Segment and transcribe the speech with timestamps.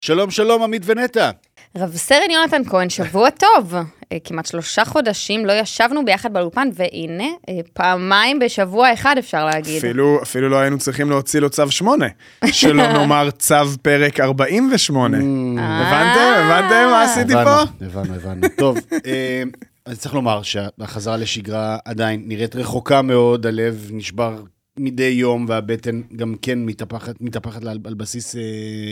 [0.00, 1.30] שלום, שלום, עמית ונטע.
[1.76, 3.74] רב סרן יונתן כהן, שבוע טוב.
[4.12, 9.78] אה, כמעט שלושה חודשים לא ישבנו ביחד באולפן, והנה, אה, פעמיים בשבוע אחד אפשר להגיד.
[9.78, 12.06] אפילו, אפילו לא היינו צריכים להוציא לו צו 8,
[12.46, 15.16] שלא נאמר צו פרק 48.
[15.16, 16.20] הבנתם?
[16.36, 17.60] הבנתם מה עשיתי פה?
[17.60, 18.46] הבנו, הבנו, הבנו.
[18.56, 19.42] טוב, אה,
[19.86, 24.42] אז צריך לומר שהחזרה לשגרה עדיין נראית רחוקה מאוד, הלב נשבר
[24.78, 28.40] מדי יום, והבטן גם כן מתהפכת, מתהפכת על, על בסיס אה,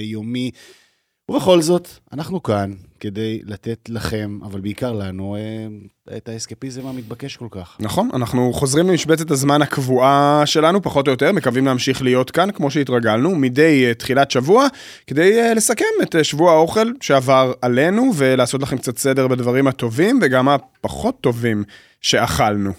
[0.02, 0.50] יומי.
[1.28, 7.46] ובכל זאת, אנחנו כאן כדי לתת לכם, אבל בעיקר לנו, אה, את האסקפיזם המתבקש כל
[7.50, 7.76] כך.
[7.80, 12.70] נכון, אנחנו חוזרים למשבצת הזמן הקבועה שלנו, פחות או יותר, מקווים להמשיך להיות כאן, כמו
[12.70, 14.66] שהתרגלנו, מדי uh, תחילת שבוע,
[15.06, 20.18] כדי uh, לסכם את uh, שבוע האוכל שעבר עלינו, ולעשות לכם קצת סדר בדברים הטובים,
[20.22, 21.64] וגם הפחות טובים
[22.02, 22.72] שאכלנו.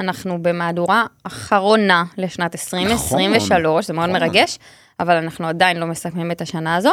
[0.00, 4.20] אנחנו במהדורה אחרונה לשנת 2023, זה מאוד נכון.
[4.20, 4.58] מרגש,
[5.00, 6.92] אבל אנחנו עדיין לא מסכמים את השנה הזו.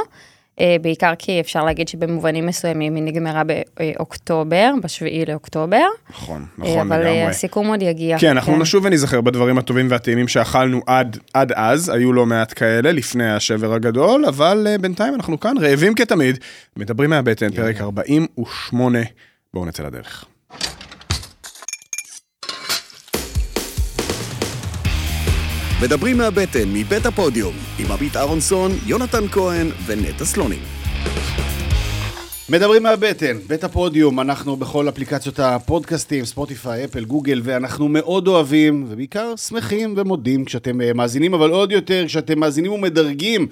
[0.59, 5.85] אה, בעיקר כי אפשר להגיד שבמובנים מסוימים היא נגמרה באוקטובר, בשביעי לאוקטובר.
[6.09, 7.23] נכון, אה, נכון אבל אה, לגמרי.
[7.23, 8.20] הסיכום עוד יגיע.
[8.20, 12.91] כן, אנחנו נשוב ונזכר בדברים הטובים והטעימים שאכלנו עד, עד אז, היו לא מעט כאלה
[12.91, 16.37] לפני השבר הגדול, אבל בינתיים אנחנו כאן רעבים כתמיד,
[16.77, 18.99] מדברים מהבטן, פרק 48,
[19.53, 20.25] בואו נצא לדרך.
[25.81, 30.59] מדברים מהבטן, מבית הפודיום, עם עמית אהרונסון, יונתן כהן ונטע סלונים.
[32.49, 39.35] מדברים מהבטן, בית הפודיום, אנחנו בכל אפליקציות הפודקאסטים, ספוטיפיי, אפל, גוגל, ואנחנו מאוד אוהבים, ובעיקר
[39.35, 43.48] שמחים ומודים כשאתם אה, מאזינים, אבל עוד יותר כשאתם מאזינים ומדרגים.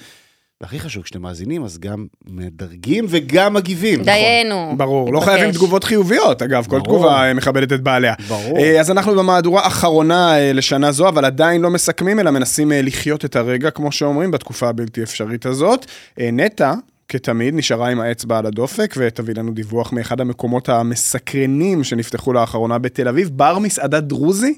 [0.63, 3.93] והכי חשוב, כשאתם מאזינים, אז גם מדרגים וגם מגיבים.
[3.93, 4.05] נכון?
[4.05, 4.73] דיינו.
[4.77, 5.35] ברור, לא מתבקש.
[5.35, 6.83] חייבים תגובות חיוביות, אגב, כל ברור.
[6.83, 8.13] תגובה אה, מכבדת את בעליה.
[8.27, 8.57] ברור.
[8.57, 13.25] אה, אז אנחנו במהדורה האחרונה אה, לשנה זו, אבל עדיין לא מסכמים, אלא מנסים לחיות
[13.25, 15.85] את הרגע, כמו שאומרים, בתקופה הבלתי אפשרית הזאת.
[16.19, 16.73] נטע,
[17.09, 23.07] כתמיד, נשארה עם האצבע על הדופק, ותביא לנו דיווח מאחד המקומות המסקרנים שנפתחו לאחרונה בתל
[23.07, 24.53] אביב, בר מסעדה דרוזי.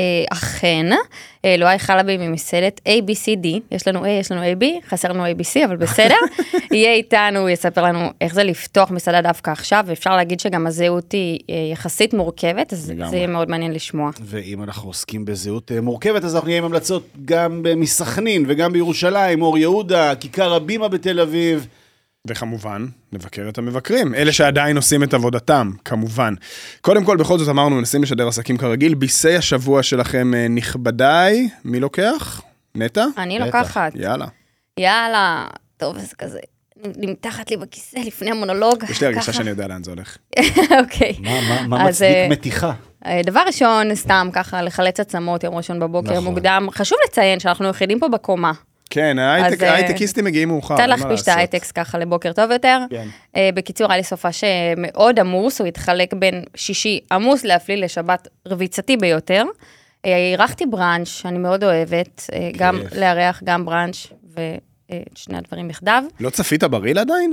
[0.00, 0.86] אה, אכן,
[1.44, 5.64] אה, לא היכלה בי ממסעדת ABCD, יש לנו A, יש לנו AB, חסר לנו ABC,
[5.64, 6.14] אבל בסדר.
[6.72, 11.12] יהיה איתנו, הוא יספר לנו איך זה לפתוח מסעדה דווקא עכשיו, ואפשר להגיד שגם הזהות
[11.12, 12.92] היא אה, יחסית מורכבת, אז.
[13.10, 14.10] זה יהיה מאוד מעניין לשמוע.
[14.24, 19.42] ואם אנחנו עוסקים בזהות אה, מורכבת, אז אנחנו נהיה עם המלצות גם מסכנין וגם בירושלים,
[19.42, 21.66] אור יהודה, כיכר הבימה בתל אביב.
[22.26, 26.34] וכמובן, נבקר את המבקרים, אלה שעדיין עושים את עבודתם, כמובן.
[26.80, 28.94] קודם כל, בכל זאת אמרנו, מנסים לשדר עסקים כרגיל.
[28.94, 32.42] ביסי השבוע שלכם אה, נכבדיי, מי לוקח?
[32.74, 33.04] נטע?
[33.18, 33.46] אני בטח.
[33.46, 33.92] לוקחת.
[33.94, 34.26] יאללה.
[34.78, 36.38] יאללה, טוב, אז כזה,
[36.96, 38.84] נמתחת לי בכיסא לפני המונולוג.
[38.88, 39.32] יש לי הרגשה ככה.
[39.32, 40.16] שאני יודע לאן זה הולך.
[40.80, 41.14] אוקיי.
[41.20, 42.72] מה, מה, מה אז, מצדיק אה, מתיחה?
[43.06, 46.24] אה, דבר ראשון, סתם ככה, לחלץ עצמות יום ראשון בבוקר נכון.
[46.24, 46.68] מוקדם.
[46.72, 48.52] חשוב לציין שאנחנו יחידים פה בקומה.
[48.90, 51.28] כן, אה, ההייטקיסטים מגיעים מאוחר, קצת מה להכפיש את.
[51.28, 52.78] ההייטקס ככה לבוקר טוב יותר.
[52.90, 53.08] כן.
[53.36, 54.44] אה, בקיצור, היה לי סופש
[54.76, 59.44] מאוד עמוס, הוא התחלק בין שישי עמוס להפליא לשבת רביצתי ביותר.
[60.06, 62.80] אה, אירחתי בראנץ', אני מאוד אוהבת, גם.
[62.96, 64.06] לארח, גם בראנץ'
[65.14, 66.04] שני הדברים יחדיו.
[66.20, 67.32] לא צפית בריל עדיין?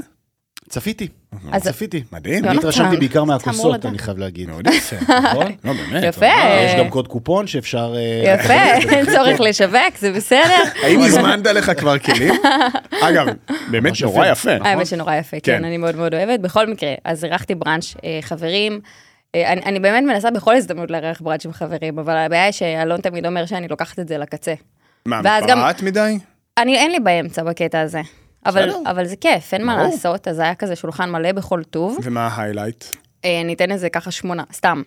[0.70, 1.08] צפיתי,
[1.52, 2.04] אז- צפיתי.
[2.12, 2.34] מדהים.
[2.36, 3.86] יונתן, אני התרשמתי בעיקר מהכוסות.
[3.86, 4.50] אני חייב להגיד.
[4.50, 4.96] מאוד יפה.
[5.32, 5.52] נכון?
[5.64, 6.04] לא, באמת.
[6.04, 6.26] יפה.
[6.66, 7.96] יש גם קוד קופון שאפשר...
[7.96, 8.54] אה, יפה,
[8.96, 10.64] אין צורך לשווק, זה בסדר.
[10.84, 12.34] האם הזמנת לך כבר כלים?
[13.02, 13.28] אגב,
[13.72, 14.52] באמת ממש נורא יפה.
[14.52, 14.70] יפה.
[14.70, 15.66] האמת שנורא יפה, כן, כן.
[15.66, 16.40] אני מאוד מאוד אוהבת.
[16.40, 18.80] בכל מקרה, אז אירחתי בראנץ' אה, חברים.
[19.36, 23.02] אה, אני, אני באמת מנסה בכל הזדמנות לארח בראנץ' עם חברים, אבל הבעיה היא שאלון
[23.02, 24.54] תמיד אומר שאני לוקחת את זה לקצה.
[25.06, 26.18] מה, מתפרעת מדי?
[26.58, 28.02] אני, אין לי באמצע בקטע הזה.
[28.48, 28.70] אבל.
[28.86, 29.84] אבל זה כיף, אין מה.
[29.84, 31.98] לעשות, אז היה כזה שולחן מלא בכל טוב.
[32.04, 32.86] ומה ההיילייט?
[33.26, 34.82] אה, ניתן לזה ככה שמונה, סתם.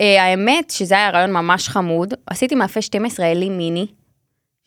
[0.00, 3.86] אה, האמת שזה היה רעיון ממש חמוד, עשיתי מאפה 12 אלי מיני,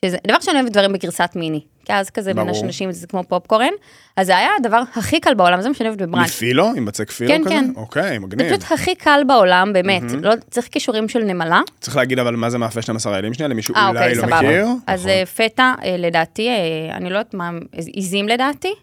[0.04, 2.58] שזה דבר שאני אוהבת דברים בגרסת מיני, כי אז כזה בין ברור.
[2.58, 3.74] השנשים זה כמו פופקורן,
[4.18, 6.28] אז זה היה הדבר הכי קל בעולם, זה מה שאני אוהבת בבראנץ'.
[6.30, 6.72] מפילו?
[6.76, 7.50] עם בצק פילו כן, כזה?
[7.50, 7.72] כן.
[7.76, 8.48] אוקיי, זה מגניב.
[8.50, 11.62] פשוט הכי קל בעולם, באמת, לא צריך כישורים של נמלה.
[11.80, 14.42] צריך להגיד אבל מה זה מאפה 12 האלים שנייה, למישהו אה, אולי אוקיי, לא סבבה.
[14.42, 14.68] מכיר.
[14.88, 16.50] אז אה, פטה, אה, לדעתי,
[16.92, 18.74] אני לא יודעת מה, עיזים לדעתי,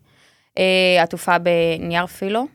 [1.02, 2.46] עטופה בנייר פילו,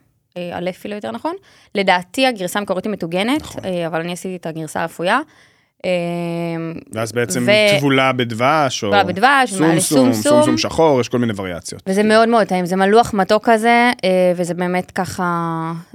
[0.51, 1.35] עלה פילו יותר נכון.
[1.75, 3.61] לדעתי הגרסה המקורית היא מטוגנת, נכון.
[3.87, 5.19] אבל אני עשיתי את הגרסה האפויה.
[5.85, 5.89] אה,
[6.91, 10.31] ואז בעצם ו- טבולה בדבש, או טבולה בדבש, ומעלה סומסום, סומסום.
[10.31, 11.83] סומסום שחור, יש כל מיני וריאציות.
[11.87, 15.23] וזה מאוד מאוד טעים, זה מלוח מתוק כזה, אה, וזה באמת ככה,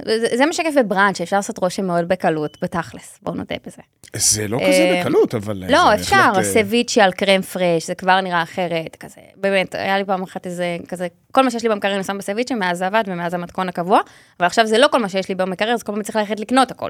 [0.05, 3.81] זה, זה מה שכיף בבראנץ', שאפשר לעשות רושם מאוד בקלות, בתכלס, בואו נודה בזה.
[4.15, 5.63] זה לא אה, כזה בקלות, אבל...
[5.63, 9.75] אה, לא, אפשר, בהחלט, אה, סביצ'י על קרם פרש, זה כבר נראה אחרת, כזה, באמת,
[9.75, 12.77] היה לי פעם אחת איזה, כזה, כל מה שיש לי במקרר אני שם בסביצ'ה, מאז
[12.77, 13.99] זה עבד ומאז המתכון הקבוע,
[14.39, 16.71] אבל עכשיו זה לא כל מה שיש לי במקרר, אז כל פעם צריך ללכת לקנות
[16.71, 16.89] הכל.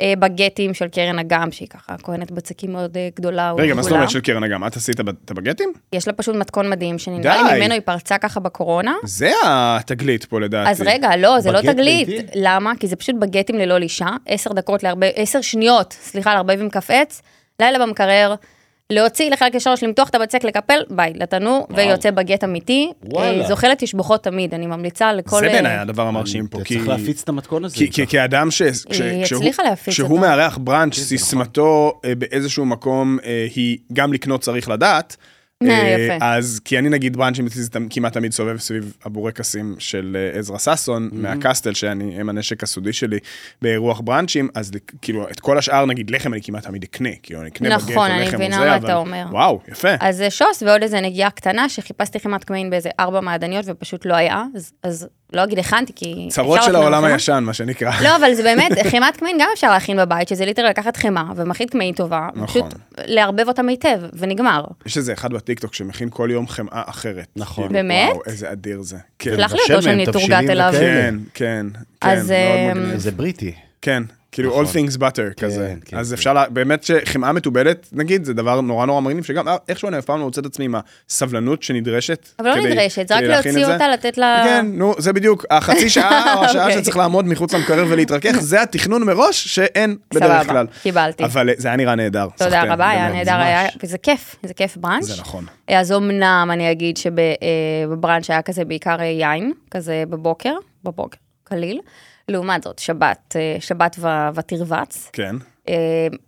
[0.00, 3.52] אה, בגטים של קרן אגם, שהיא ככה כהנת בצקים מאוד אה, גדולה.
[3.58, 3.92] רגע, מה זאת.
[3.92, 4.66] אומרת של קרן אגם?
[4.66, 5.72] את עשית את הבגטים?
[5.92, 7.52] יש לה פשוט מתכון מדהים, שנראה.
[7.52, 8.94] לי ממנו היא פרצה ככה בקורונה.
[9.04, 10.70] זה התגלית פה לדעתי.
[10.70, 12.08] אז רגע, לא, זה לא תגלית.
[12.08, 12.26] ביתי?
[12.34, 12.72] למה?
[12.80, 17.22] כי זה פשוט בגטים ללא לישה, עשר דקות להרבה, עשר שניות, סליחה, לערבב עם עץ,
[17.60, 18.34] לילה במקרר,
[18.92, 22.92] להוציא לחלק לשלוש, למתוח את הבצק, לקפל, ביי, לתנור, ויוצא בגט אמיתי.
[23.04, 23.42] וואלה.
[23.42, 25.38] אה, זוחלת תשבחות תמיד, אני ממליצה לכל...
[25.38, 26.58] זה אה, בעיניי הדבר המרשים פה.
[26.64, 27.76] כי- צריך להפיץ את המתכון הזה.
[27.76, 28.62] כי, כי, כאדם ש...
[28.62, 28.72] היא
[29.24, 30.20] כשהוא- הצליחה להפיץ כשהוא אותו.
[30.20, 33.18] מארח בראנץ', סיסמתו אה, באיזשהו מקום
[33.54, 35.16] היא גם לקנות צריך לדעת.
[35.62, 36.26] אה, אה, יפה.
[36.26, 37.46] אז כי אני נגיד בראנצ'ים
[37.90, 43.18] כמעט תמיד סובב סביב הבורקסים של אה, עזרא ששון מהקסטל שאני הם הנשק הסודי שלי
[43.62, 44.70] באירוח בראנצ'ים אז
[45.02, 47.96] כאילו את כל השאר נגיד לחם אני כמעט תמיד אקנה כאילו אני אקנה נכון, בגט
[47.98, 49.26] או אני מבינה מה אתה אומר.
[49.30, 49.88] וואו יפה.
[50.00, 54.44] אז שוס ועוד איזה נגיעה קטנה שחיפשתי חימת קמעין באיזה ארבע מעדניות ופשוט לא היה,
[54.82, 56.28] אז לא אגיד הכנתי כי...
[56.30, 57.12] צרות של העולם במכונה.
[57.12, 57.90] הישן מה שנקרא.
[58.02, 61.70] לא, אבל זה באמת, חימת קמעין גם אפשר להכין בבית, שזה ליטר לקחת חמאה ומחית
[61.70, 62.46] קמעין טובה, נכון.
[62.46, 64.64] פשוט לערבב אותם היטב, ונגמר.
[64.86, 67.26] יש איזה אחד בטיקטוק שמכין כל יום חמאה אחרת.
[67.36, 67.64] נכון.
[67.64, 68.10] כאילו, באמת?
[68.12, 68.96] וואו איזה אדיר זה.
[69.18, 69.36] כן.
[69.36, 70.72] סלח לי אותו שאני תורגת אליו.
[70.72, 71.66] כן, כן,
[72.00, 72.98] כן, אז, מאוד אה, מגניב.
[72.98, 73.54] זה בריטי.
[73.82, 74.02] כן,
[74.32, 74.64] כאילו נכון.
[74.64, 75.74] all things butter כזה.
[75.84, 76.14] כן, אז כן.
[76.14, 79.98] אפשר, לה- באמת שחמאה מתובלת, נגיד, זה דבר נורא נורא מגניב, שגם אה, איכשהו אני
[79.98, 80.74] אף פעם לא מוצא את עצמי עם
[81.10, 82.28] הסבלנות שנדרשת.
[82.38, 83.66] אבל לא כדי- נדרשת, זה רק להוציא.
[83.66, 84.42] אותה, לתת לה...
[84.44, 86.78] כן, נו, זה בדיוק, החצי שעה או השעה אוקיי.
[86.82, 90.66] שצריך לעמוד מחוץ למקרר ולהתרכך, זה התכנון מראש שאין בדרך סבבה, כלל.
[90.82, 91.24] קיבלתי.
[91.24, 92.26] אבל אה, זה היה נראה נהדר.
[92.36, 93.08] תודה רבה, היה.
[93.12, 95.04] נהדר, וזה כיף, זה כיף בראנץ'.
[95.04, 95.44] זה נכון.
[95.68, 100.52] אז אמנם אני אגיד שבבראנץ' היה כזה בעיקר אה, יין, כזה בבוקר,
[100.84, 101.80] בבוקר, קליל.
[102.28, 105.10] לעומת זאת, שבת, אה, שבת ו- ותרבץ.
[105.12, 105.36] כן.
[105.68, 105.74] אה,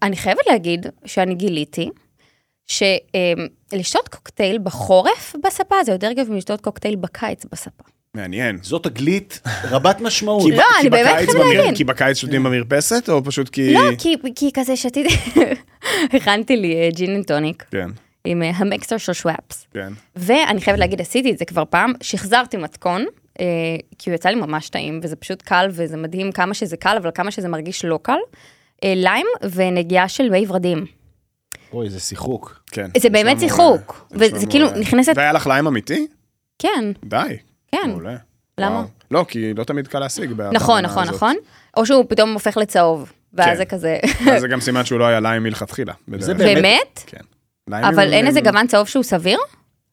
[0.02, 1.90] אני חייבת להגיד שאני גיליתי
[2.66, 7.84] שלשתות קוקטייל בחורף בספה זה יותר כיף מלשתות קוקטייל בקיץ בספה.
[8.14, 8.58] מעניין.
[8.62, 10.42] זאת תגלית רבת משמעות.
[10.50, 11.74] כי- לא, אני באמת בקיץ חייבת להבין.
[11.74, 13.74] כי בקיץ שותים במרפסת, או פשוט כי...
[13.74, 15.14] לא, כי, כי כזה שתיתי,
[16.16, 17.88] הכנתי לי אה, gin and tonic כן,
[18.24, 19.66] עם אה, ה mixer של שוואפס.
[19.74, 19.92] כן.
[20.16, 23.06] ואני חייבת להגיד, עשיתי את זה כבר פעם, שחזרתי מתכון, אה,
[23.98, 27.10] כי הוא יצא לי ממש טעים, וזה פשוט קל, וזה מדהים כמה שזה קל, אבל
[27.14, 28.18] כמה שזה מרגיש לא קל.
[28.84, 30.86] אה, ליים ונגיעה של מי ורדים.
[31.72, 32.62] אוי, זה שיחוק.
[32.70, 32.90] כן.
[32.98, 34.26] זה באמת שיחוק, מעולה.
[34.36, 34.68] וזה כאילו.
[34.70, 36.06] נכנסת- והיה לך ליים אמיתי?
[36.58, 37.36] כן, די.
[37.72, 37.90] כן.
[37.90, 38.16] מעולה.
[38.58, 38.84] למה?
[39.10, 40.32] לא, כי לא תמיד קל להשיג.
[40.52, 41.04] נכון, נכון.
[41.08, 41.36] נכון.
[41.76, 43.56] או שהוא פתאום הופך לצהוב, ואז כן.
[43.56, 43.98] זה כזה...
[44.32, 45.92] אז זה גם סימן שהוא לא היה ליים מלכתחילה.
[46.18, 46.34] זה.
[46.34, 47.02] באמת-?
[47.06, 47.20] כן.
[47.72, 49.38] אבל אין איזה גוון צהוב שהוא סביר?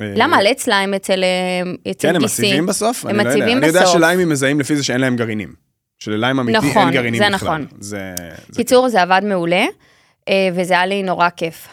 [0.01, 0.37] אה, למה?
[0.37, 2.23] על עץ ליים אצל אה, אצל כן, הם.
[2.23, 3.05] מציבים בסוף?
[3.05, 3.23] הם לא.
[3.23, 3.93] מציבים אני יודע בסוף.
[3.93, 5.53] שליימים מזהים לפי זה שאין להם גרעינים.
[5.99, 7.33] של ליים אמיתי אין נכון, גרעינים בכלל.
[7.35, 7.65] נכון.
[7.79, 8.13] זה...
[8.49, 9.65] זה קיצור, זה עבד מעולה,
[10.29, 11.67] אה, וזה היה לי נורא כיף.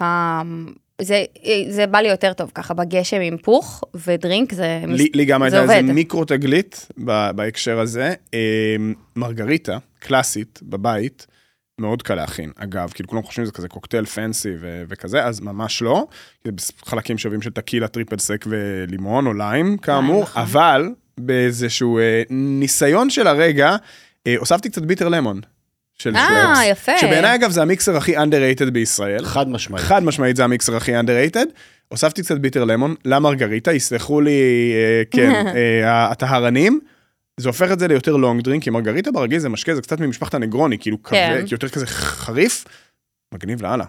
[1.03, 5.01] זה, אה, זה בא לי יותר טוב ככה בגשם עם פוך ו drink זה, מס-
[5.01, 5.83] לי, לי גם הייתה איזה.
[5.83, 6.89] מיקרו תגלית
[7.35, 8.15] בהקשר הזה.
[8.35, 8.77] אה,
[9.17, 11.27] מרגריטה, קלאסית, בבית,
[11.81, 12.51] מאוד קל להכין.
[12.57, 16.07] אגב, כאילו כולם חושבים שזה כזה קוקטייל fancy ו- וכזה, אז ממש לא.
[16.45, 16.51] זה
[16.85, 20.43] חלקים שווים של טקילה, triple sec ולימון או ליים, כאמור, נכון.
[20.43, 20.89] אבל
[21.19, 23.77] באיזשהו אה, ניסיון של הרגע,
[24.27, 25.41] אה, הוספתי קצת ביטר למון.
[25.99, 26.59] של אה, שוורץ.
[26.71, 26.99] יפה.
[26.99, 29.25] שבעיניי אגב זה המיקסר הכי underrated בישראל.
[29.25, 29.85] חד משמעית.
[29.85, 31.47] חד משמעית זה המיקסר הכי underrated.
[31.89, 36.81] הוספתי קצת ביטר למון למרגריטה, יסלחו לי, אה, כן, אה, הטהרנים.
[37.41, 40.35] זה הופך את זה ליותר לונג דרינק, כי מרגריטה ברגיל זה משקה, זה קצת ממשפחת
[40.35, 41.39] הנגרוני, כאילו כן.
[41.41, 42.65] כבד, יותר כזה חריף.
[43.35, 43.85] מגניב לאללה.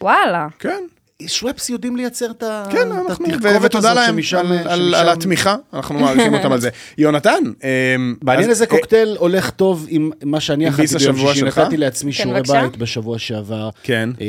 [0.00, 0.46] וואלה.
[0.58, 0.84] כן,
[1.26, 3.26] שוופס יודעים לייצר את ה- כן, אנחנו,
[3.62, 6.68] ותודה להם על- על שמשם- על התמיכה, אנחנו מעריכים אותם על זה.
[6.98, 7.42] יונתן,
[8.22, 11.44] מעניין אז- איזה אה, קוקטייל הולך טוב עם מה שאני אכלתי ביום שישי.
[11.44, 12.40] נתתי לעצמי כן, שיעורי.
[12.42, 14.26] בית בשבוע שעבר, כן, אה,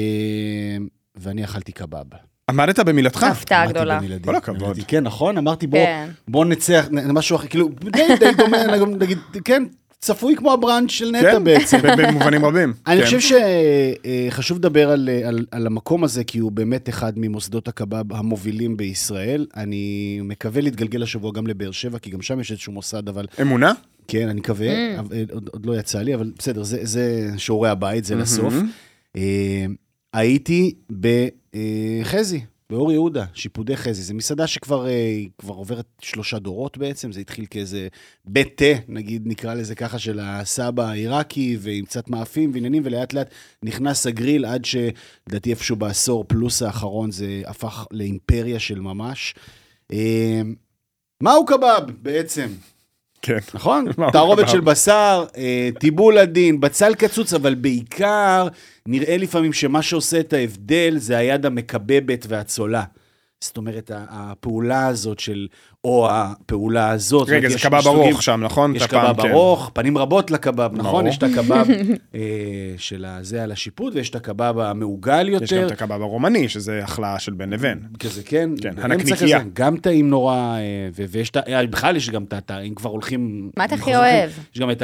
[1.15, 2.05] ואני אכלתי קבב.
[2.50, 3.23] עמדת במילתך.
[3.23, 4.00] הפתעה גדולה.
[4.00, 4.23] במילדי.
[4.25, 4.79] כל הכבוד.
[4.88, 5.38] כן, נכון?
[5.38, 6.09] אמרתי, בוא, כן.
[6.27, 8.57] בוא נצח, נ- משהו אחר, כאילו, די די דומה,
[9.00, 9.63] נגיד, כן,
[10.00, 11.77] צפוי כמו הבראנץ' של נטע כן, בעצם.
[11.81, 12.73] ב- במובנים רבים.
[12.88, 13.05] אני כן.
[13.05, 13.19] חושב
[14.29, 19.45] שחשוב לדבר על, על, על המקום הזה, כי הוא באמת אחד ממוסדות הקבב המובילים בישראל.
[19.57, 23.73] אני מקווה להתגלגל השבוע גם לבאר שבע, כי גם שם יש איזשהו מוסד, אבל אמונה?
[24.07, 25.00] כן, אני מקווה, Mm.
[25.00, 28.15] אבל, עוד, עוד לא יצא לי, אבל בסדר, זה, זה שיעורי הבית, זה.
[28.15, 28.53] לסוף.
[29.15, 29.65] אה,
[30.13, 30.73] הייתי
[31.55, 34.01] בחזי, באור יהודה, שיפודי חזי.
[34.01, 37.88] זו מסעדה שכבר אה, כבר עוברת שלושה דורות בעצם, זה התחיל כאיזה
[38.25, 43.29] בית תה, נגיד, נקרא לזה ככה, של הסבא העיראקי, ועם קצת מאפים ועניינים, ולאט לאט
[43.63, 49.36] נכנס הגריל, עד שלדעתי איפשהו בעשור פלוס האחרון זה הפך לאימפריה של ממש.
[49.93, 50.41] אה,
[51.22, 52.48] מהו קבב בעצם?
[53.22, 53.38] כן.
[53.53, 53.86] נכון?
[54.13, 54.50] תערובת?
[54.50, 58.48] של בשר, אה, טיבול עדין, בצל קצוץ, אבל בעיקר
[58.88, 62.84] נראה לפעמים שמה שעושה את ההבדל זה היד המקבבת והצולה.
[63.42, 65.48] זאת אומרת, ה- הפעולה הזאת של,
[65.84, 67.30] או הפעולה הזאת.
[67.30, 68.75] רגע, זה קבב ארוך שם, נכון?
[68.75, 69.30] יש קבב כן.
[69.30, 71.08] ארוך, פנים רבות לקבב, נכון?
[71.08, 71.66] יש את הקבב
[72.16, 72.22] אה,
[72.78, 75.44] של הזה על השיפוט, ויש את הקבב המעוגל יותר.
[75.46, 77.80] יש גם את הקבב הרומני, שזה החלאה של בין לבין.
[78.00, 79.40] כזה, כן, כן, הנקניקייה.
[79.54, 81.40] גם טעים נורא, אה, ויש את ה...
[81.48, 82.60] אה, בכלל יש גם את ה...
[82.60, 83.52] אם כבר הולכים...
[83.58, 84.30] מה אתה הכי אוהב?
[84.56, 84.82] יש גם את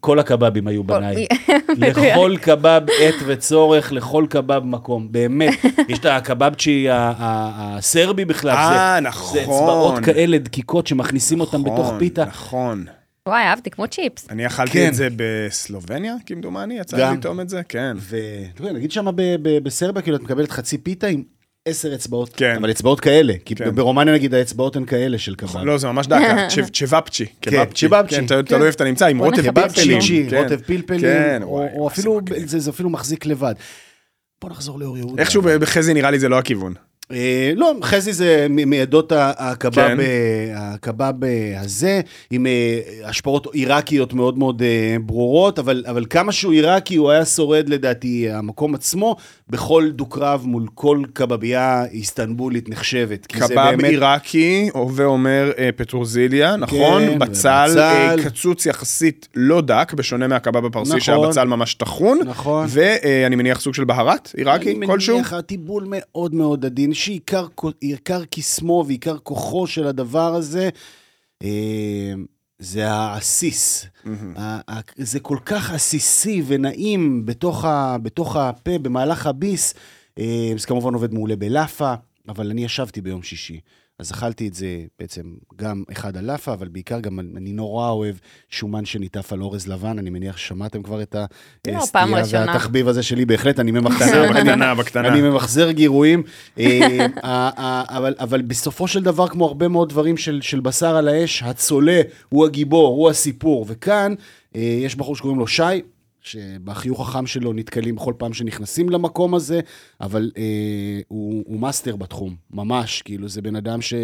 [0.00, 1.26] כל הקבבים היו בניי.
[1.78, 5.54] לכל קבב עת וצורך, לכל קבב מקום, באמת.
[5.88, 9.32] יש את הקבבצ'י ה- ה- הסרבי בכלל, אה, נכון.
[9.34, 12.24] זה אצבעות כאלה דקיקות שמכניסים אותם בתוך נכון, פיתה.
[12.24, 12.84] נכון.
[13.28, 14.26] וואי, אהבתי, כמו צ'יפס.
[14.30, 14.88] אני אכלתי כן.
[14.88, 16.96] את זה בסלובניה, כמדומני, יצא.
[17.10, 17.96] לי לטעום את זה, כן.
[17.98, 18.16] ו...
[18.60, 19.06] נגיד שם
[19.62, 21.22] בסרביה, כאילו, את מקבלת חצי פיתה עם
[21.66, 22.30] עשר אצבעות.
[22.36, 22.56] כן.
[22.60, 23.74] אבל אצבעות כאלה, כי כן.
[23.74, 25.56] ברומניה נגיד האצבעות הן כאלה של קבב.
[25.56, 27.26] לא, זה ממש דקה, צ'ב- צ'בפצ'י.
[27.40, 27.86] קבבצ'י.
[27.88, 28.54] צ'בפצ'י, כן, תלוי- כן.
[28.62, 30.00] איפה אתה נמצא, עם רוטב פלפלים.
[30.30, 30.36] כן.
[30.42, 32.48] רוטב פלפלים, כן, או- וואי, או וואי, אפילו, זה מגניב.
[32.48, 33.54] זה זה אפילו מחזיק לבד.
[34.42, 35.22] בוא נחזור לאור יהודה.
[35.22, 36.74] איכשהו בחזי נראה לי זה לא הכיוון.
[37.12, 40.00] אה, לא, חזי זה מעדות ה- הקבב, כן.
[40.00, 40.04] אה,
[40.74, 42.46] הקבב אה, הזה, עם
[43.04, 44.62] השפעות עיראקיות מאוד מאוד
[45.04, 49.16] ברורות, אבל, אבל כמה שהוא עיראקי, הוא היה שורד לדעתי המקום עצמו,
[49.50, 53.26] בכל דו-קרב מול כל קבבייה איסטנבולית נחשבת.
[53.26, 57.02] קבב באמת- עיראקי, הווה אומר פטרוזיליה, נכון?
[57.18, 57.78] בצל, ובצל.
[57.80, 61.00] אה, קצוץ יחסית לא דק, בשונה מהקבב הפרסי, נכון.
[61.00, 62.18] שהבצל ממש טחון.
[62.26, 62.66] נכון.
[62.70, 65.12] ואני מניח סוג של בהרת עיראקי כלשהו.
[65.14, 67.46] אני מניח, הטיבול מאוד מאוד עדין, שעיקר
[67.80, 70.68] עיקר קסמו ועיקר כוחו של הדבר הזה,
[71.42, 72.14] אה,
[72.58, 73.86] זה העסיס.
[74.96, 79.74] זה כל כך עסיסי ונעים בתוך, ה, בתוך הפה, במהלך הביס.
[80.18, 81.94] אה, זה כמובן עובד מעולה בלאפה,
[82.28, 83.60] אבל אני ישבתי ביום שישי.
[83.98, 84.66] אז אכלתי את זה
[84.98, 85.22] בעצם
[85.56, 88.14] גם אחד על לאפה, אבל בעיקר גם אני נורא אוהב
[88.50, 91.22] שומן שניטף על אורז לבן, אני מניח ששמעתם כבר את לא,
[91.78, 92.46] הסטייה ראשונה.
[92.52, 95.08] והתחביב הזה שלי, בהחלט, אני ממחזר, בקטנה, אני- בקטנה.
[95.08, 96.22] אני ממחזר גירויים,
[96.58, 100.96] אה, ה- ה- אבל, אבל בסופו של דבר, כמו הרבה מאוד דברים של, של בשר
[100.96, 103.64] על האש, הצולה הוא הגיבור, הוא הסיפור.
[103.68, 104.14] וכאן
[104.56, 105.62] אה, יש בחור שקוראים לו שי,
[106.26, 109.60] שבחיוך החם שלו נתקלים בכל פעם שנכנסים למקום הזה,
[110.00, 113.94] אבל אה, הוא, הוא מאסטר בתחום, ממש, כאילו זה בן אדם ש,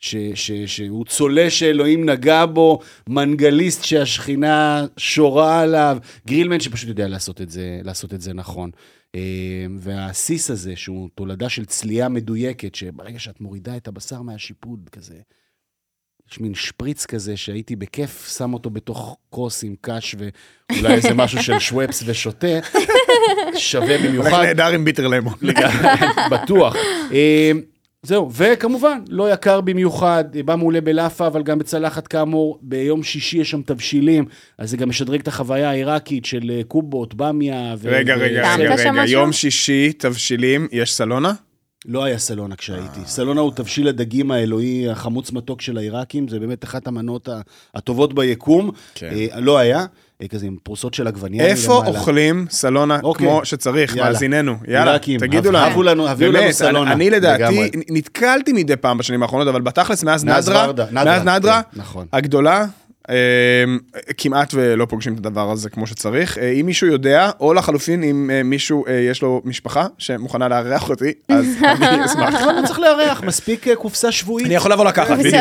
[0.00, 2.78] ש, ש, שהוא צולה שאלוהים נגע בו,
[3.08, 8.70] מנגליסט שהשכינה שורה עליו, גרילמן שפשוט יודע לעשות את זה, לעשות את זה נכון.
[9.14, 15.16] אה, והסיס הזה, שהוא תולדה של צלייה מדויקת, שברגע שאת מורידה את הבשר מהשיפוד כזה,
[16.32, 21.42] יש מין שפריץ כזה שהייתי בכיף שם אותו בתוך כוס עם קש ואולי איזה משהו
[21.42, 22.46] של שוופס ושותה,
[23.56, 25.34] שווה הולך במיוחד, נהדר עם ביטר למון.
[25.42, 25.88] לגמרי,
[26.30, 26.76] בטוח.
[27.12, 27.52] אה,
[28.02, 33.50] זהו, וכמובן, לא יקר במיוחד, בא מעולה בלאפה, אבל גם בצלחת כאמור, ביום שישי יש
[33.50, 34.24] שם תבשילים,
[34.58, 37.74] אז זה גם משדרג את החוויה העיראקית של אה, קובות, במיה.
[37.78, 39.04] ו- רגע, ו- רגע, רגע, רגע?
[39.06, 41.32] יום שישי, תבשילים, יש סלונה?
[41.86, 43.00] לא היה סלונה כשהייתי.
[43.06, 47.28] סלונה הוא תבשיל הדגים האלוהי, החמוץ מתוק של העיראקים, זה באמת אחת המנות
[47.74, 48.70] הטובות ביקום.
[48.94, 49.10] כן.
[49.12, 49.86] אה, לא היה,
[50.22, 51.82] אה, כזה עם פרוסות של עגבנייה איפה.
[51.86, 53.26] אוכלים סלונה אוקיי.
[53.26, 54.10] כמו שצריך, יאללה.
[54.10, 54.56] מאזיננו?
[54.68, 55.66] יאללה, תגידו לנו.
[55.66, 56.92] הבו לנו, הביאו לנו סלונה.
[56.92, 57.70] אני לדעתי, לגמרי.
[57.90, 62.06] נתקלתי מדי פעם בשנים האחרונות, אבל בתכלס, מאז נדרה, מאז נדרה, כן, נכון.
[62.12, 62.66] הגדולה, אה,
[64.16, 66.38] כמעט ולא פוגשים את הדבר הזה כמו שצריך.
[66.38, 70.90] אה, אם מישהו יודע, או לחלופין, אם אה, מישהו אה, יש לו משפחה שמוכנה לארח
[70.90, 71.46] אותי, אז
[71.82, 72.34] אני אשמח.
[72.34, 74.46] לא צריך לארח, מספיק קופסה שבועית.
[74.46, 75.34] אני יכול לבוא לקחת, בדיוק,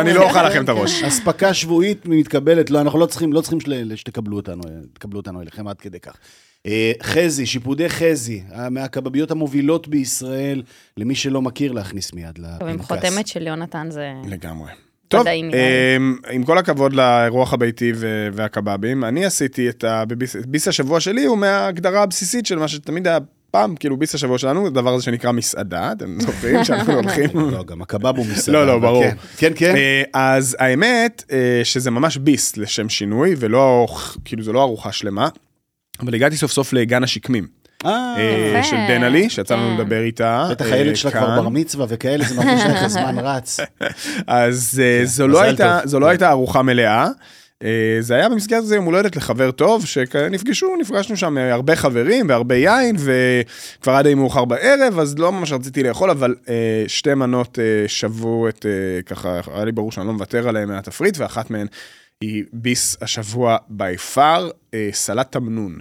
[0.00, 1.02] אני לא אוכל לכם את הראש.
[1.02, 3.58] אספקה שבועית מתקבלת, לא, אנחנו לא צריכים, לא צריכים
[3.94, 6.16] שתקבלו אותנו, תקבלו אותנו אליכם עד כדי כך.
[7.02, 10.62] חזי, שיפודי חזי, מהקבביות המובילות בישראל,
[10.96, 12.72] למי שלא מכיר, להכניס מיד לפנקס.
[12.72, 14.12] עם חותמת של יונתן זה...
[14.28, 14.70] לגמרי.
[15.08, 15.26] טוב.
[15.28, 17.92] אמ, עם כל הכבוד לאירוח הביתי
[18.32, 23.18] והקבבים, אני עשיתי את הביס ביס השבוע שלי, הוא מההגדרה הבסיסית של מה שתמיד היה
[23.50, 27.30] פעם, כאילו ביס השבוע שלנו, הדבר הזה שנקרא מסעדה, אתם זוכרים שאנחנו הולכים...
[27.34, 28.58] לא, גם הקבב הוא מסעדה.
[28.58, 29.04] לא, לא, ברור.
[29.10, 29.52] כן, כן.
[29.56, 29.74] כן.
[29.76, 33.86] אה, אז האמת אה, שזה ממש ביס לשם שינוי, ולא,
[34.24, 35.28] כאילו זה לא ארוחה שלמה,
[36.00, 37.63] אבל הגעתי סוף סוף לגן השקמים.
[37.84, 38.62] אה, אה.
[38.62, 39.80] של דנלי, שיצא לנו כן.
[39.80, 40.48] לדבר איתה.
[40.50, 41.42] בטח אה, הילד שלה כבר.
[41.42, 43.60] בר מצווה וכאלה, זה מרגיש לך הזמן רץ.
[44.26, 47.08] אז אה, זו, לא הייתה, לא הייתה ארוחה מלאה.
[47.64, 52.28] אה, זה היה במסגרת איזה יום הולדת לחבר טוב, שנפגשו, נפגשנו שם אה, הרבה חברים
[52.28, 57.14] והרבה יין, וכבר עד די מאוחר בערב, אז לא ממש רציתי לאכול, אבל אה, שתי
[57.14, 61.50] מנות אה, שוו את, אה, ככה, היה לי ברור שאני לא מוותר עליהן מהתפריט, ואחת
[61.50, 61.66] מהן
[62.20, 64.42] היא ביס השבוע by far,
[64.74, 65.78] אה, סלט תמנון.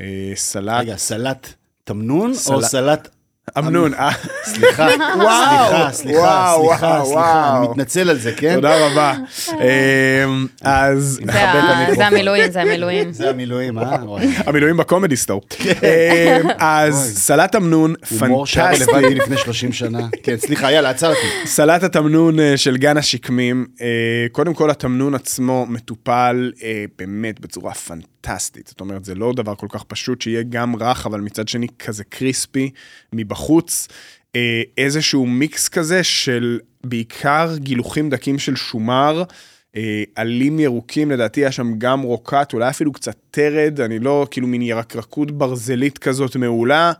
[0.00, 1.52] אה, סלט, רגע, סלט
[1.84, 3.08] תמנון או סלט- סלט
[3.58, 4.10] אמנון, אה,
[4.44, 8.54] סליחה, סליחה, סליחה, סליחה, סליחה, מתנצל על זה, כן?
[8.54, 9.14] תודה רבה.
[9.52, 11.20] אמ, אז
[11.96, 13.12] זה המילואים, זה המילואים.
[13.12, 13.96] זה המילואים, אה?
[14.46, 15.40] המילואים בקומדי סטור.
[15.48, 15.72] כן.
[16.42, 17.12] אמ, אז.
[17.18, 18.92] סלט אמנון, הומור שהיה פנטסטי.
[18.92, 20.08] רלוונטי לפני 30 שנה.
[20.22, 21.26] כן, סליחה, יאללה, עצרתי.
[21.44, 23.86] סלט התמנון אה, של גן השקמים, אה,
[24.32, 26.52] קודם כל התמנון עצמו מטופל
[26.98, 28.66] באמת בצורה פנטסטית.
[28.66, 32.04] זאת אומרת, זה לא דבר כל כך פשוט שיהיה גם רך, אבל מצד שני כזה
[32.04, 32.70] crispy
[33.12, 33.35] מבחוץ.
[34.36, 39.24] אה, איזשהו מיקס כזה של בעיקר גילוחים דקים של שומר.
[39.76, 44.46] אה, עלים ירוקים, לדעתי היה שם גם רוקט, אולי אפילו קצת תרד, אני לא, כאילו
[44.46, 46.92] מין ירקרקות ברזלית כזאת מעולה,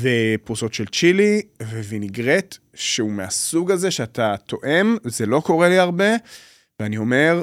[0.00, 6.10] ופרוסות של צ'ילי, וויניגרט, שהוא מהסוג הזה שאתה טועם, זה לא קורה לי הרבה,
[6.80, 7.42] ואני אומר,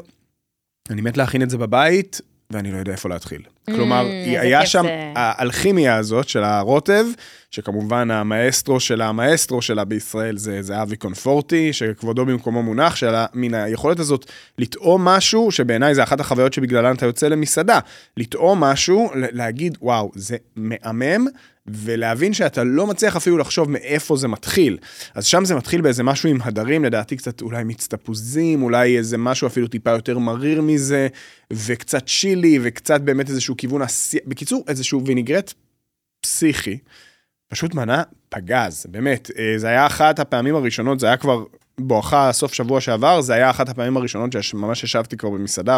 [0.89, 3.41] אני מת להכין את זה בבית, ואני לא יודע איפה להתחיל.
[3.65, 5.11] כלומר, איזה היה שם זה.
[5.15, 7.05] האלכימיה הזאת של הרוטב,
[7.51, 13.99] שכמובן המאסטרו של המאסטרו שלה בישראל זה זהבי קונפורטי, שכבודו במקומו מונח, של מן היכולת
[13.99, 17.79] הזאת לטעום משהו, שבעיניי זה אחת החוויות שבגללן אתה יוצא למסעדה,
[18.17, 21.27] לטעום משהו, להגיד, וואו, זה מהמם,
[21.67, 24.77] ולהבין שאתה לא מצליח אפילו לחשוב מאיפה זה מתחיל.
[25.13, 29.17] אז שם זה מתחיל באיזה משהו עם הדרים, לדעתי קצת אולי מיץ תפוזים, אולי איזה
[29.17, 31.07] משהו אפילו טיפה יותר מריר מזה,
[31.53, 35.53] וקצת צ'ילי, וקצת באמת איזשהו כיוון עשייה, בקיצור, איזשהו ויניגרט
[36.21, 36.77] פסיכי.
[37.47, 39.31] פשוט מנה פגז, באמת.
[39.37, 41.43] אה, זה היה אחת הפעמים הראשונות, זה היה כבר
[41.79, 45.77] בואכה סוף שבוע שעבר, זה היה אחת הפעמים הראשונות שממש ישבתי כבר במסעדה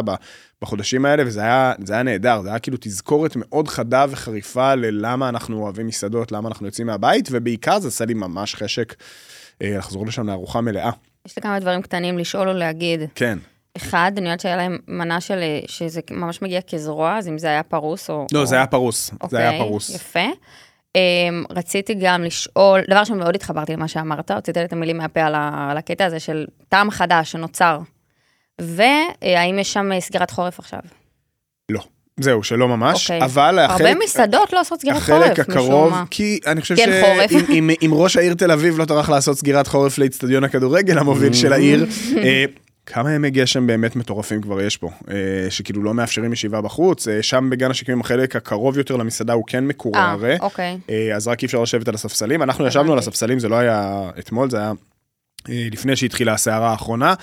[0.61, 5.29] בחודשים האלה, וזה היה, זה היה נהדר, זה היה כאילו תזכורת מאוד חדה וחריפה ללמה
[5.29, 8.95] אנחנו אוהבים מסעדות, למה אנחנו יוצאים מהבית, ובעיקר זה עשה לי ממש חשק
[9.61, 10.91] אה, לחזור לשם לארוחה מלאה.
[11.25, 13.01] יש לי כמה דברים קטנים לשאול או להגיד.
[13.15, 13.39] כן.
[13.77, 17.47] אחד, אני יודעת שהיה להם מנה של, אה, שזה ממש מגיע כזרוע, אז אם זה
[17.47, 18.27] היה פרוס או...
[18.31, 18.45] לא, או...
[18.45, 19.95] זה היה פרוס, זה היה אוקיי, פרוס.
[19.95, 20.29] יפה.
[20.97, 25.21] Um, רציתי גם לשאול, דבר ראשון מאוד התחברתי למה שאמרת, הוצאת לי את המילים מהפה
[25.21, 27.79] על, הקטע הזה של טעם חדש שנוצר.
[28.61, 30.79] והאם יש שם אה, סגירת חורף עכשיו?
[31.69, 31.81] לא.
[32.19, 33.25] זהו, שלא ממש, אוקיי.
[33.25, 33.81] אבל החלק...
[33.81, 35.93] הרבה מסעדות לא עושות סגירת חורף, החלק הקרוב.
[36.09, 37.03] כי אני חושב כן.
[37.29, 41.33] שאם אם- אם ראש העיר תל אביב לא טרח לעשות סגירת חורף לאיצטדיון הכדורגל המוביל
[41.33, 41.85] של העיר,
[42.23, 42.45] אה,
[42.89, 45.15] כמה ימי גשם באמת מטורפים כבר יש פה, אה,
[45.49, 49.67] שכאילו לא מאפשרים ישיבה בחוץ, אה, שם בגן השקמים החלק הקרוב יותר למסעדה הוא כן
[49.67, 50.77] מקורה אה, אוקיי.
[51.15, 52.99] אז רק אי אפשר לשבת על הספסלים, אנחנו ישבנו על.
[52.99, 54.71] הספסלים, זה לא היה אתמול, זה היה
[55.47, 57.13] לפני שהתחילה הסערה האחרונה.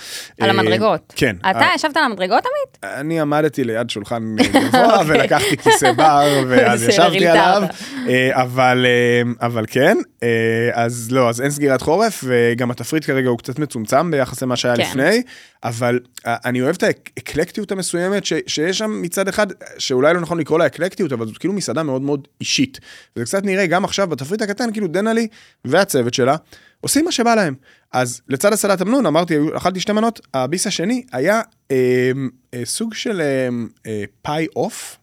[0.40, 1.12] על אה, המדרגות.
[1.16, 1.37] כן.
[1.50, 2.99] אתה ישבת על המדרגות, עמית?
[3.00, 7.63] אני עמדתי ליד שולחן גבוה ולקחתי כיסא בר ואז ישבתי עליו.
[8.08, 10.28] אה, אבל, אה, אבל כן, אה,
[10.73, 14.76] אז לא, אז אין סגירת חורף וגם התפריט כרגע הוא קצת מצומצם ביחס למה שהיה
[14.76, 14.82] כן.
[14.82, 15.23] לפני,
[15.65, 19.47] אבל אה, אני אוהב את האקלקטיות המסוימת שיש שם מצד אחד,
[19.78, 22.80] שאולי לא נכון לקרוא לה אקלקטיות, אבל זאת כאילו מסעדה מאוד מאוד אישית.
[23.17, 25.28] וזה קצת נראה גם עכשיו בתפריט הקטן, כאילו דנלי
[25.65, 26.37] והצוות שלה
[26.84, 27.54] עושים מה שבא להם.
[27.92, 32.12] אז לצד הסלט אמנון, אמרתי, אכלתי שתי מנות, הביס השני היה אה,
[32.54, 33.49] אה, סוג של אה,
[33.86, 34.99] אה, פאי עוף.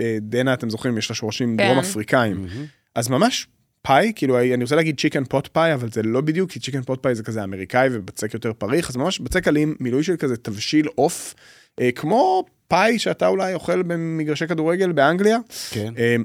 [0.00, 1.66] אה, דנה, אתם זוכרים, יש לה שורשים כן.
[1.66, 2.46] דרום אפריקאים.
[2.94, 3.46] אז ממש
[3.82, 7.02] פאי, כאילו אני רוצה להגיד צ'יקן פוט פאי, אבל זה לא בדיוק, כי צ'יקן פוט
[7.02, 10.86] פאי זה כזה אמריקאי ובצק יותר פריך, אז ממש בצק אלים, מילוי של כזה תבשיל
[10.94, 11.34] עוף,
[11.80, 15.38] אה, כמו פאי שאתה אולי אוכל במגרשי כדורגל באנגליה.
[15.70, 15.94] כן.
[15.98, 16.16] אה,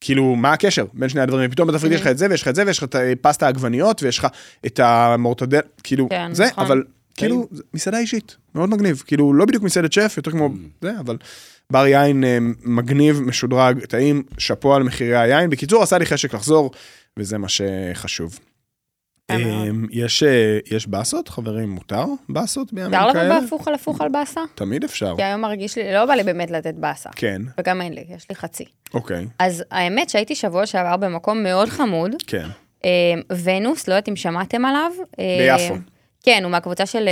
[0.00, 1.50] כאילו, מה הקשר בין שני הדברים?
[1.50, 4.02] פתאום בתפריט יש לך את זה, ויש לך את זה, ויש לך את פסטה עגבניות,
[4.02, 4.26] ויש לך
[4.66, 6.64] את המורטדל, כאילו, כן, זה, נכון.
[6.64, 6.82] אבל
[7.14, 9.02] כאילו, זה מסעדה אישית, מאוד מגניב.
[9.06, 10.48] כאילו, לא בדיוק מסעדת שף, יותר כמו
[10.80, 11.16] זה, אבל
[11.70, 15.50] בר יין אה, מגניב, משודרג, טעים, שאפו על מחירי היין.
[15.50, 16.70] בקיצור, עשה לי חשק לחזור,
[17.16, 18.38] וזה מה שחשוב.
[19.30, 23.24] אה, יש אה, יש באסות, חברים, מותר באסות בימים כאלה?
[23.24, 24.40] לבוא בהפוך על הפוך על באסה?
[24.54, 25.14] תמיד אפשר.
[25.16, 27.10] כי היום מרגיש לי, לא בא לי באמת לתת באסה.
[27.16, 28.64] כן, וגם אין לי, יש לי חצי.
[28.94, 32.46] אוקיי, אז האמת שהייתי שבוע שעבר במקום מאוד חמוד, כן.
[32.84, 32.90] אה,
[33.44, 34.92] ונוס, לא יודעת אם שמעתם עליו.
[35.18, 35.74] ביפו.
[36.22, 37.08] כן, הוא מהקבוצה של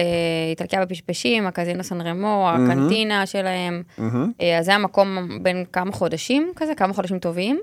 [0.51, 3.83] איטלקיה בפשפשים, הקזינו סן רמו, הקנטינה שלהם.
[4.59, 7.61] אז זה המקום בין כמה חודשים כזה, כמה חודשים טובים.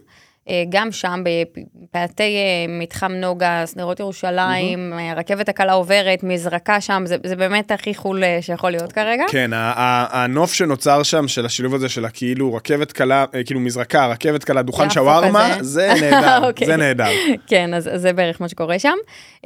[0.49, 7.03] אה, גם שם בפאתי אה, מתחם נוגה, שדרות ירושלים, אה, הרכבת הקלה עוברת, מזרקה שם,
[7.05, 9.23] זה, זה באמת הכי חול שיכול להיות כרגע.
[9.31, 14.07] כן, ה- ה- הנוף שנוצר שם של השילוב הזה של הכאילו רכבת קלה, כאילו מזרקה,
[14.07, 15.57] רכבת קלה, דוכן שווארמה.
[15.61, 16.67] זה נהדר, אוקיי.
[16.67, 17.09] זה נהדר.
[17.47, 18.95] כן, אז זה בערך מה שקורה שם.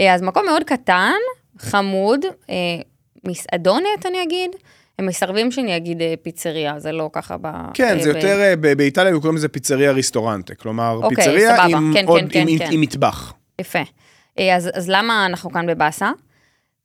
[0.02, 1.12] אז מקום מאוד קטן,
[1.60, 2.20] חמוד,
[3.28, 4.52] מסעדונת אני אגיד.
[5.00, 7.48] הם מסרבים שאני אגיד אה, פיצריה, זה לא ככה ב...
[7.74, 11.92] כן, אה, זה יותר, אה, באיטליה היו קוראים לזה פיצריה ריסטורנטה, כלומר, אוקיי, פיצריה עם
[11.94, 13.34] כן, כן, כן, עם- מטבח.
[13.62, 13.80] יפה.
[14.40, 16.12] אז, אז למה אנחנו כאן בבאסה?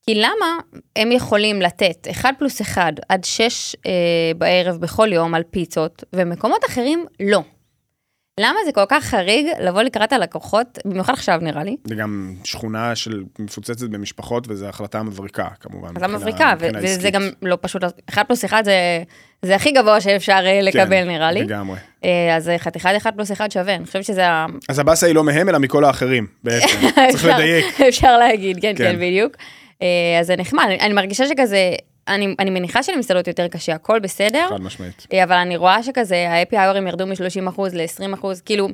[0.02, 0.58] כי למה
[0.96, 3.90] הם יכולים לתת 1 פלוס 1 עד 6 אה,
[4.38, 7.42] בערב בכל יום על פיצות, ומקומות אחרים לא.
[8.40, 12.94] למה זה כל כך חריג לבוא לקראת הלקוחות, במיוחד עכשיו נראה לי, זה גם שכונה
[12.94, 15.88] של מפוצצת במשפחות, וזו החלטה מבריקה, כמובן.
[15.88, 17.10] החלטה מבריקה, וזה.
[17.10, 19.02] גם לא פשוט, אחד פלוס אחד זה,
[19.42, 21.40] זה הכי גבוה שאפשר אה, לקבל כן, נראה לי.
[21.40, 21.78] לגמרי.
[22.04, 24.46] אה, אז חתיכה אחד פלוס אחד שווה, אני חושבת שזה ה...
[24.68, 26.66] אז הבאסה היא לא מהם, אלא מכל האחרים, בעצם.
[27.12, 27.80] צריך לדייק.
[27.88, 28.92] אפשר להגיד, כן, כן.
[28.92, 29.36] כן, בדיוק.
[29.82, 31.74] אה, אז זה נחמד, אני מרגישה שכזה,
[32.08, 35.06] אני, אני מניחה שלמסעדות יותר קשה, הכל בסדר, חד משמעית.
[35.12, 38.68] אה, אבל אני רואה שכזה, ה-happy hour'ים ירדו מ-30% ל-20%, כאילו,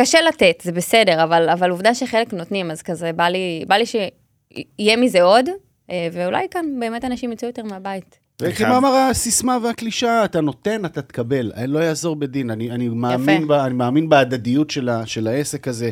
[0.00, 3.86] קשה לתת, זה בסדר, אבל, אבל עובדה שחלק נותנים, אז כזה, בא לי, בא לי
[3.86, 5.48] שיהיה מזה עוד,
[5.90, 8.18] אה, ואולי כאן באמת אנשים יצאו יותר מהבית.
[8.60, 13.48] מה אמר הסיסמה והקלישאה, אתה נותן, אתה תקבל, אני לא יעזור בדין, אני, אני, מאמין,
[13.48, 15.90] ב, אני מאמין בהדדיות של, ה, של העסק הזה.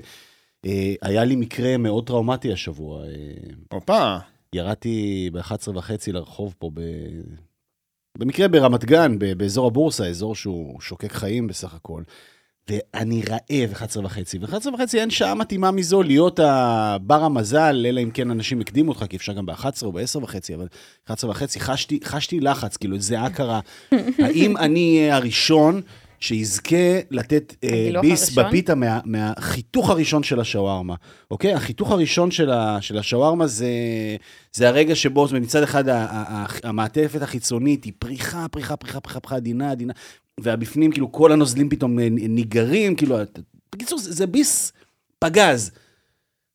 [0.66, 3.10] אה, היה לי מקרה מאוד טראומטי השבוע, אה,
[3.72, 4.16] הופה,
[4.56, 6.80] ירדתי ב-11 וחצי לרחוב פה, ב...
[8.18, 12.02] במקרה ברמת גן, ב- באזור הבורסה, אזור שהוא שוקק חיים בסך הכל.
[12.70, 18.10] ואני רעב 11 וחצי, ו-11 וחצי אין שעה מתאימה מזו להיות הבר המזל, אלא אם
[18.10, 20.66] כן אנשים הקדימו אותך, כי אפשר גם ב-11 או ב-10 וחצי, אבל
[21.06, 23.60] 11 וחצי חשתי, חשתי לחץ, כאילו זיעה קרה.
[24.24, 25.80] האם אני אהיה הראשון
[26.20, 26.76] שיזכה
[27.11, 28.44] לתת אה, הגילוח ביס הראשון?
[28.44, 30.94] בפיתה מה, מהחיתוך הראשון של השווארמה,
[31.31, 31.55] אוקיי?
[31.55, 33.70] החיתוך הראשון של, ה, של השווארמה זה,
[34.52, 39.20] זה הרגע שבו מצד אחד ה- ה- ה- המעטפת החיצונית היא פריחה, פריחה, פריחה, פריחה,
[39.20, 39.92] פריחה, עדינה, עדינה,
[40.40, 43.16] והבפנים כאילו כל הנוזלים פתאום אה, ניגרים, כאילו,
[43.74, 44.72] בקיצור, זה, זה ביס
[45.18, 45.70] פגז.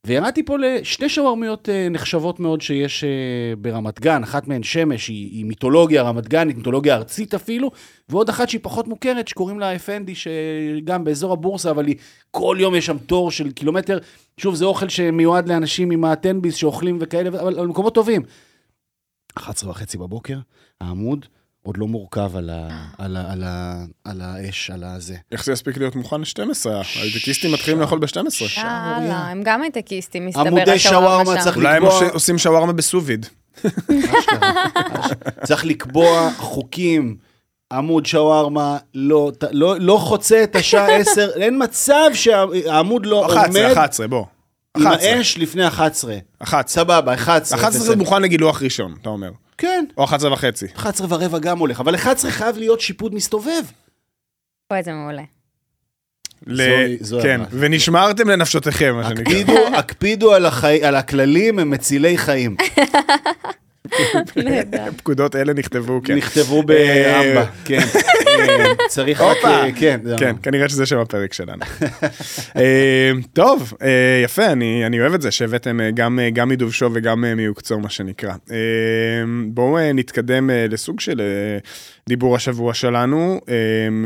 [0.07, 3.09] וירדתי פה לשתי שווארמיות אה, נחשבות מאוד שיש אה,
[3.57, 7.71] ברמת גן, אחת מהן שמש, היא, היא מיתולוגיה רמת גנית, מיתולוגיה ארצית אפילו,
[8.09, 11.95] ועוד אחת שהיא פחות מוכרת, שקוראים לה אפנדי, שגם באזור הבורסה, אבל היא,
[12.31, 13.99] כל יום יש שם תור של קילומטר.
[14.37, 18.21] שוב, זה אוכל שמיועד לאנשים עם הטנביס שאוכלים וכאלה, אבל, אבל מקומות טובים.
[19.35, 20.37] 11 וחצי בבוקר,
[20.81, 21.25] העמוד
[21.63, 25.15] עוד לא מורכב על, ה, על, ה, על, ה, על האש, על הזה.
[25.31, 26.69] איך זה יספיק להיות מוכן ל-12?
[27.01, 28.17] הייטקיסטים מתחילים לאכול ב-12.
[28.57, 31.41] יאללה, הם גם הייטקיסטים, מסתבר, עמודי שווארמה.
[31.43, 33.25] צריך אולי הם לקבוע- עושים- עושים שווארמה בסוביד.
[35.45, 37.17] צריך לקבוע חוקים.
[37.73, 43.71] עמוד שווארמה לא, לא, לא חוצה את השעה 10, אין מצב שהעמוד לא 11, עומד
[43.71, 44.25] 11, בוא.
[44.77, 45.09] עם 11.
[45.11, 46.15] האש לפני 11.
[46.39, 46.67] 11.
[46.83, 47.59] סבבה, 11.
[47.59, 49.29] 11 זה מוכן לגילוח ראשון, אתה אומר.
[49.61, 50.65] כן, או 11 וחצי.
[50.75, 53.63] 11 ורבע גם הולך, אבל 11 חייב להיות שיפוט מסתובב.
[54.71, 55.23] אוי, זה מעולה.
[56.47, 57.55] ל- זוהי- זוהי כן, הברכה.
[57.59, 59.21] ונשמרתם לנפשותיכם, מה שנקרא.
[59.23, 60.83] הקפידו, הקפידו על, החי...
[60.83, 62.55] על הכללים, הם מצילי חיים.
[64.97, 66.15] פקודות אלה נכתבו, כן.
[66.15, 67.79] נכתבו באמבה, כן.
[68.27, 69.37] אה, צריך רק.
[69.45, 69.99] אה, כן.
[70.17, 71.65] כן, כנראה שזה שם הפרק שלנו.
[72.57, 77.35] אה, טוב, אה, יפה, אני אוהב את זה שהבאתם אה, גם, אה, מדובשו וגם אה,
[77.35, 78.33] מיוקצור, מה שנקרא.
[78.51, 78.57] אה,
[79.47, 81.57] בואו אה, נתקדם אה, לסוג של אה,
[82.09, 83.55] דיבור השבוע שלנו, אה,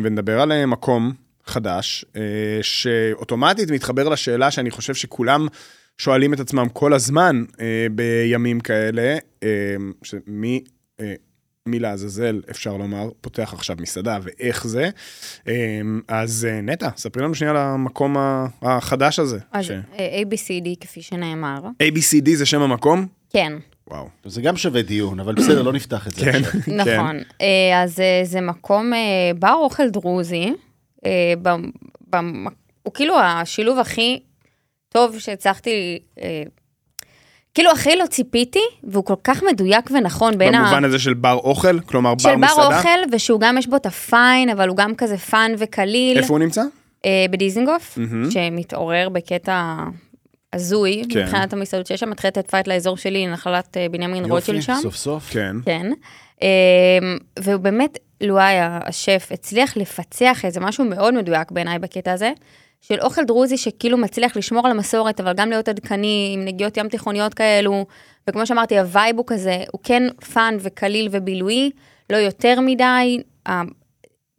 [0.03, 1.13] ונדבר על אה, מקום
[1.45, 2.21] חדש, אה,
[2.61, 5.47] שאוטומטית מתחבר לשאלה שאני חושב שכולם
[5.97, 9.49] שואלים את עצמם כל הזמן אה, בימים כאלה, אה,
[10.03, 10.61] שמי...
[10.99, 11.13] אה,
[11.69, 14.89] מי לעזאזל, אפשר לומר, פותח עכשיו מסעדה ואיך זה.
[15.47, 15.53] אמ,
[16.07, 18.15] אז אה, נטע, ספרי לנו שנייה על המקום
[18.61, 19.39] החדש הזה.
[19.51, 23.07] אז ש- אה, ABCD, כפי שנאמר, ABCD זה שם המקום?
[23.29, 23.53] כן,
[23.87, 24.07] וואו.
[24.25, 26.41] זה גם שווה דיון, אבל בסדר, לא נפתח את זה כן.
[26.41, 26.73] עכשיו.
[26.95, 27.17] נכון.
[27.41, 28.99] אה, אז אה, זה מקום, אה,
[29.39, 30.53] בר אוכל דרוזי,
[31.05, 31.33] אה,
[32.83, 34.19] הוא כאילו השילוב הכי
[34.95, 36.43] טוב שהצלחתי, אה,
[37.53, 40.61] כאילו הכי לא ציפיתי, והוא כל כך מדויק ונכון בין ה...
[40.61, 41.79] במובן הזה של בר אוכל?
[41.79, 42.77] כלומר בר של בר מסעדה?
[42.77, 46.17] אוכל, ושהוא גם יש בו את ה fine, אבל הוא גם כזה fun וקליל.
[46.17, 46.61] איפה הוא נמצא?
[47.05, 48.31] אה, בדיזנגוף, מהמם.
[48.31, 49.75] שמתעורר בקטע
[50.53, 51.19] הזוי, כן.
[51.19, 54.75] מבחינת המסעדות שיש שם, מתחילה לתת fight לאזור שלי, נחלת אה, בנימין רוטשילד שם.
[54.81, 55.29] סוף סוף.
[55.29, 55.55] כן.
[55.65, 55.91] כן.
[56.43, 56.47] אה,
[57.39, 62.31] והוא באמת, לואי השף הצליח לפצח איזה משהו מאוד מדויק בעיניי בקטע הזה,
[62.87, 66.89] של אוכל דרוזי שכאילו מצליח לשמור על המסורת, אבל גם להיות עדכני, עם נגיעות ים
[66.89, 67.85] תיכוניות כאלו,
[68.29, 71.71] וכמו שאמרתי, ה vibe הוא כזה, הוא כן fun וקליל ובילוי,
[72.09, 73.21] לא יותר מדי,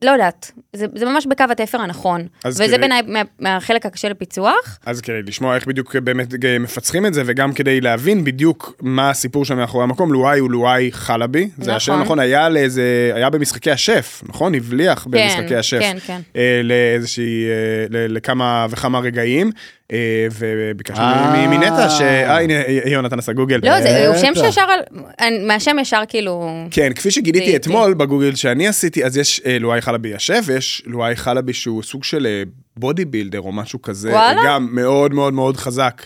[0.04, 2.26] לא יודעת, זה, זה ממש בקו התפר הנכון.
[2.46, 4.78] וזה כדי- בעיניי מה, מהחלק הקשה לפיצוח.
[4.86, 6.26] אז כדי לשמוע איך בדיוק באמת
[6.60, 10.92] מפצחים את זה, וגם כדי להבין בדיוק מה הסיפור שם מאחורי המקום, לואי הוא לואי
[10.92, 11.48] חלבי.
[11.56, 11.74] זה נכון.
[11.74, 14.54] השם נכון, היה לאיזה, היה במשחקי השף, נכון?
[14.54, 15.78] הבליח במשחקי השף.
[15.80, 16.20] כן, כן.
[16.36, 19.50] אה, לאיזושהי, אה, לכמה וכמה רגעים,
[20.38, 21.46] וביקשנו אה.
[21.48, 22.00] מנטע ש...
[22.00, 22.54] אה, הנה,
[22.86, 23.60] יונתן עשה גוגל.
[23.62, 24.32] לא, זה, הוא שם.
[24.34, 24.66] שישר
[25.46, 26.50] מהשם ישר כאילו...
[26.70, 27.56] כן, כפי שגיליתי.
[27.56, 32.04] אתמול בגוגל שאני עשיתי, אז יש אה, לואי חלבי השף, ויש לואי חלבי שהוא סוג
[32.04, 32.42] של
[32.76, 34.12] בודי בילדר או משהו כזה?
[34.44, 36.02] גם מאוד מאוד מאוד חזק.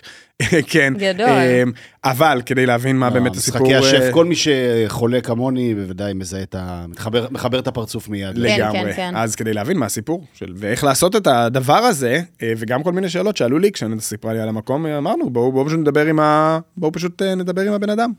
[0.72, 0.92] כן.
[0.96, 1.26] גדול.
[1.28, 1.62] אה,
[2.04, 3.60] אבל כדי להבין מה באמת הסיפור...
[3.60, 6.84] משחקי השף, אה, כל מי שחולה כמוני בוודאי מזהה את ה...
[6.88, 8.34] מתחבר- מחבר את הפרצוף מיד.
[8.34, 8.80] כן, לגמרי.
[8.80, 9.16] כן, כן.
[9.16, 13.08] אז כדי להבין מה הסיפור של ואיך לעשות את הדבר הזה, אה, וגם כל מיני
[13.08, 16.20] שאלות שעלו לי כשנדע סיפרה לי על המקום, אה, אמרנו בואו בואו פשוט נדבר עם
[16.20, 16.58] ה...
[16.76, 18.10] בואו פשוט אה, נדבר עם הבן אדם.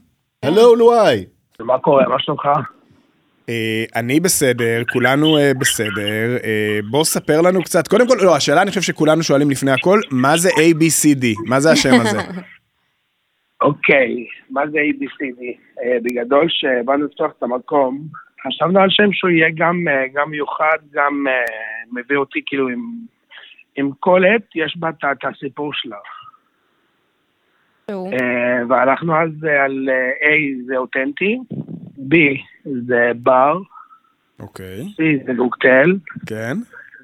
[0.44, 1.26] הלו לואי.
[1.60, 2.04] מה קורה?
[2.08, 2.42] מה שלומך?
[3.50, 8.62] אה, אני בסדר, כולנו אה, בסדר, אה, בוא ספר לנו קצת, קודם כל, לא, השאלה
[8.62, 11.26] אני חושב שכולנו שואלים לפני הכל, מה זה ABCD?
[11.50, 12.18] מה זה השם הזה?
[13.62, 15.42] אוקיי, מה זה ABCD?
[16.04, 18.02] בגדול, כשבאנו לפתוח את המקום,
[18.48, 21.26] חשבנו על שם שהוא יהיה גם, גם מיוחד, גם
[21.92, 22.82] מביא אותי כאילו עם,
[23.76, 25.98] עם כל עת, יש בה את- הסיפור שלה.
[28.70, 29.30] והלכנו אז
[29.66, 29.90] על
[30.22, 31.38] A זה אותנטי,
[32.10, 32.16] B
[32.88, 33.58] זה בר,
[34.40, 36.58] אוקיי, C זה קוקטייל, כן.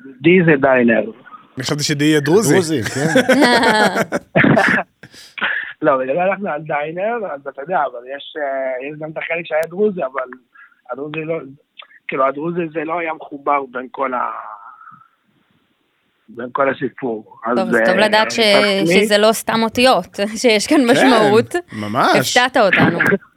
[0.03, 1.03] D זה דיינר.
[1.57, 2.53] אני חשבתי שדי יהיה דרוזי.
[2.53, 3.07] דרוזי, כן.
[5.81, 8.43] לא, בגלל הלכנו על דיינר, אז אתה יודע, אבל יש, אה,
[8.93, 10.29] יש גם את החלק שהיה דרוזי, אבל
[10.91, 11.39] הדרוזי לא,
[12.07, 14.21] כאילו הדרוזי זה לא היה מחובר בין כל ה...
[16.29, 17.37] בין כל הסיפור.
[17.45, 21.51] אז, טוב, זה טוב אה, לדעת ש- תכניס- שזה לא סתם אותיות, שיש כאן משמעות.
[21.53, 22.37] כן, ממש.
[22.37, 22.99] הפתעת אותנו.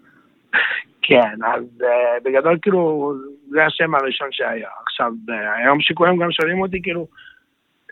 [1.02, 3.12] כן, אז uh, בגדול כאילו,
[3.48, 4.68] זה השם הראשון שהיה.
[4.86, 7.06] עכשיו, uh, היום שכולם גם שואלים אותי כאילו,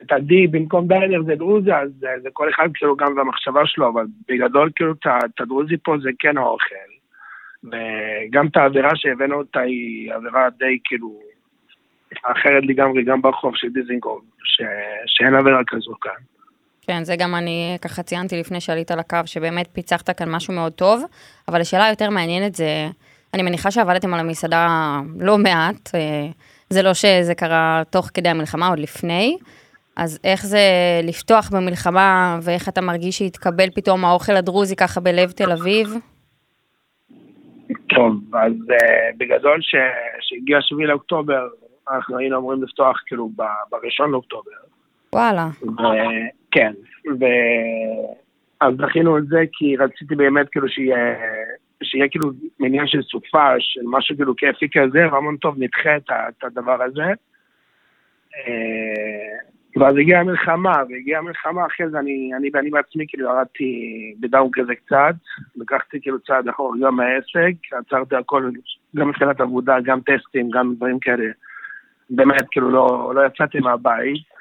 [0.03, 3.88] את ה-D במקום דיינר זה דרוזי, אז uh, זה כל אחד כאילו גם במחשבה שלו,
[3.88, 6.75] אבל בגדול כאילו את הדרוזי פה זה כן האוכל.
[7.64, 11.21] וגם את האווירה שהבאנו אותה היא אווירה די כאילו
[12.23, 14.62] אחרת לגמרי, גם ברחוב של דיזינגוף, ש...
[15.07, 16.38] שאין אווירה כזו כאן.
[16.88, 21.05] כן, זה גם אני ככה ציינתי לפני שעלית לקו, שבאמת פיצחת כאן משהו מאוד טוב,
[21.48, 22.88] אבל השאלה היותר מעניינת זה,
[23.35, 24.66] אני מניחה שעבדתם על המסעדה
[25.20, 26.29] לא מעט, אה,
[26.70, 29.37] זה לא שזה קרה תוך כדי המלחמה, עוד לפני,
[29.96, 30.61] אז איך זה
[31.03, 35.88] לפתוח במלחמה, ואיך אתה מרגיש שהתקבל פתאום האוכל הדרוזי ככה בלב תל אביב?
[37.88, 39.61] טוב, אז uh, בגדול
[40.20, 41.48] כשהגיע 7 לאוקטובר,
[41.90, 43.31] אנחנו היינו אמורים לפתוח כאילו
[43.70, 44.51] בראשון לאוקטובר.
[45.12, 46.72] וואלה, ו- כן,
[47.20, 47.24] ו...
[48.61, 51.14] אז דחינו את זה כי רציתי באמת כאילו שיהיה,
[51.82, 52.30] שיהיה כאילו
[52.61, 57.12] מניין של סופה, של משהו כאילו כיפי כזה, ואמרנו טוב נדחה את, את הדבר הזה.
[58.37, 59.38] אה,
[59.76, 64.74] ואז הגיעה המלחמה, והגיעה המלחמה, אחרי זה אני, אני, אני בעצמי כאילו ירדתי בדאון כזה
[64.74, 65.14] קצת,
[65.56, 68.50] לקחתי כאילו צעד אחורה גם מהעסק, עצרתי הכל,
[68.96, 71.24] גם מבחינת עבודה, גם טסטים, גם דברים כאלה.
[72.11, 74.38] באמת, כאילו לא, לא יצאתי מהבית.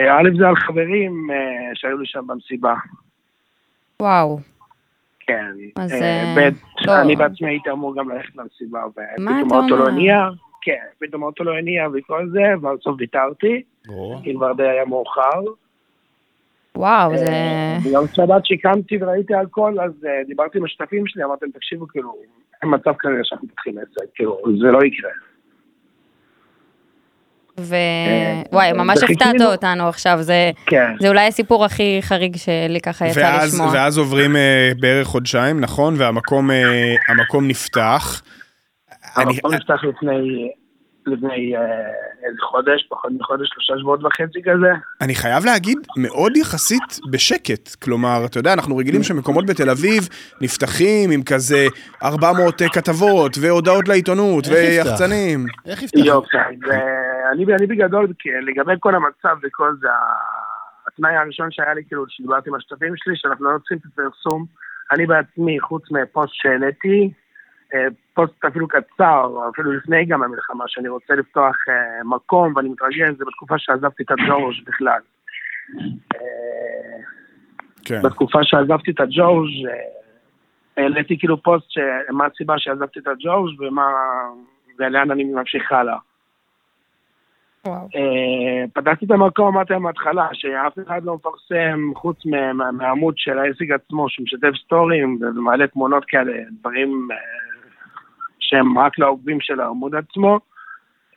[0.00, 2.74] אה, א' זה על חברים אה, שהיו לי שם במסיבה,
[4.00, 4.38] וואו,
[5.20, 5.52] כן.
[5.76, 6.88] אז, אה, ב'.
[6.88, 9.88] אני בעצמי הייתי אמור גם ללכת למסיבה, ופתאום האוטו לא?
[9.88, 10.28] הניע,
[10.62, 15.40] כן, פתאום האוטו לא הניע וכל זה, ובסוף ויתרתי, או, כי כבר די היה מאוחר.
[16.76, 17.76] וואו, זה...
[17.82, 19.92] ביום שבת שקמתי וראיתי הכל, אז
[20.26, 22.16] דיברתי עם השותפים שלי, אמרתי להם, תקשיבו, כאילו,
[22.62, 25.10] אין מצב כזה שאנחנו פותחים עסק, כאילו, זה לא יקרה.
[27.58, 29.32] ווואי, ממש וחיכינו.
[29.32, 30.50] הפתעת אותנו עכשיו, זה...
[30.66, 30.92] כן.
[31.00, 33.72] זה אולי הסיפור הכי חריג שלי ככה יצא ואז, לשמוע.
[33.74, 35.94] ואז עוברים אה, בערך חודשיים, נכון?
[35.98, 38.22] והמקום אה, המקום נפתח.
[39.16, 40.50] אני, המקום נפתח לפני,
[41.06, 41.60] לפני אה,
[42.26, 44.72] איזה חודש, פחות מחודש, שלושה שבועות וחצי כזה.
[45.00, 47.74] אני חייב להגיד, מאוד יחסית בשקט.
[47.74, 50.08] כלומר, אתה יודע, אנחנו רגילים שמקומות בתל אביב
[50.40, 51.66] נפתחים עם כזה
[52.02, 54.46] 400 כתבות והודעות לעיתונות?
[54.48, 55.46] ויחצנים.
[55.66, 56.00] איך יפתח?
[56.04, 58.08] יופי, אז אה, אני, אני בגדול,
[58.42, 59.88] לגבי כל המצב וכל זה,
[60.86, 64.46] התנאי הראשון שהיה לי, כאילו, שדיברתי עם השותפים שלי, שאנחנו לא רוצים את הפרסום.
[64.92, 67.12] אני בעצמי, חוץ מפוסט שהעליתי,
[67.74, 73.18] אה, פוסט אפילו קצר, אפילו לפני גם המלחמה, שאני רוצה לפתוח אה, מקום, ואני מתרגש,
[73.18, 75.00] זה בתקופה שעזבתי את הג'ורג' בכלל.
[76.14, 76.98] אה,
[77.84, 78.02] כן.
[78.02, 79.50] בתקופה שעזבתי את הג'ורג'
[80.76, 83.92] העליתי כאילו פוסט שמה הסיבה שעזבתי את הג'ורג' ומה...
[84.78, 85.96] ולאן אני ממשיך הלאה.
[87.66, 87.88] וואו.
[87.96, 93.14] אה, פתחתי את המקום, אמרתי להם מההתחלה, שאף אחד לא מפרסם חוץ מה- מה- מהעמוד
[93.16, 97.16] של העסק עצמו, שמשתף סטורים ומעלה תמונות כאלה, דברים אה,
[98.38, 100.38] שהם רק לעוקבים של העמוד עצמו.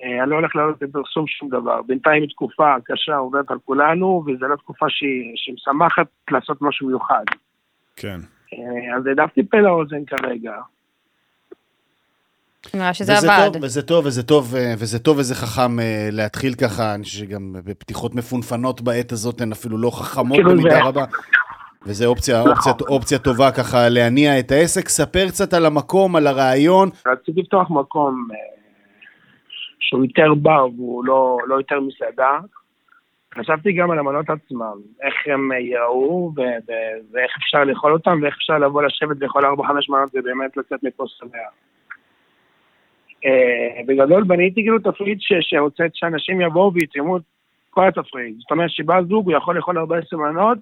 [0.04, 1.82] אה, אני לא הולך לעלות בפרסום שום דבר.
[1.82, 6.88] בינתיים היא תקופה קשה עובדת על כולנו, וזו לא תקופה שהיא, שהיא משמחת לעשות משהו
[6.88, 7.24] מיוחד.
[7.96, 8.18] כן.
[8.98, 10.56] אז העדפתי פה לאוזן כרגע.
[12.74, 13.54] נראה שזה וזה עבד.
[13.54, 17.18] טוב, וזה טוב, וזה טוב, אה, וזה טוב וזה חכם אה, להתחיל ככה, אני חושב
[17.20, 21.06] שגם בפתיחות מפונפנות בעת הזאת הן אפילו לא חכמות כאילו במידה זה- רבה.
[21.86, 24.90] וזה אופציה, אופציה, אופציה טובה ככה להניע את העסק.
[24.90, 26.90] ספר קצת על המקום, על הרעיון.
[27.08, 28.38] רציתי לפתוח מקום אה,
[29.80, 32.38] שהוא יותר בר והוא לא, לא יותר מסעדה.
[33.40, 34.74] חשבתי גם על המנות עצמם,
[35.04, 36.74] איך הם ייראו, ו- ו-
[37.14, 39.50] ואיך אפשר לאכול אותם, ואיך אפשר לבוא לשבת ולאכול 4-5
[39.90, 41.38] מנות ובאמת לצאת מפה שבע.
[43.26, 47.22] אה, בגדול בניתי כאילו תפריט ש- שרוצה שאנשים יבואו ויתרמו את
[47.70, 48.36] כל התפריט.
[48.40, 50.58] זאת אומרת שבא זוג, הוא יכול לאכול 14 מנות,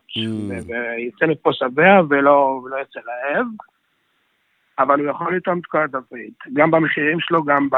[0.49, 3.45] ו- ויצא מפה שבע ולא, יצא רעב,
[4.79, 7.75] אבל הוא יכול לתרום את כל התפריט, גם במחירים שלו, גם ב...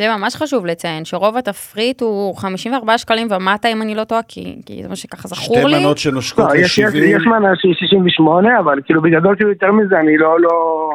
[0.00, 4.56] זה ממש חשוב לציין, שרוב התפריט הוא 54 שקלים ומטה, אם אני לא טועה, כי,
[4.66, 5.80] כי זה מה שככה זכור שתי לי.
[5.80, 6.98] מנות שנושקות לא, יש, יש, ל-70.
[6.98, 10.90] יש מנה שהיא 68, אבל כאילו בגדול כאילו יותר מזה אני לא, לא...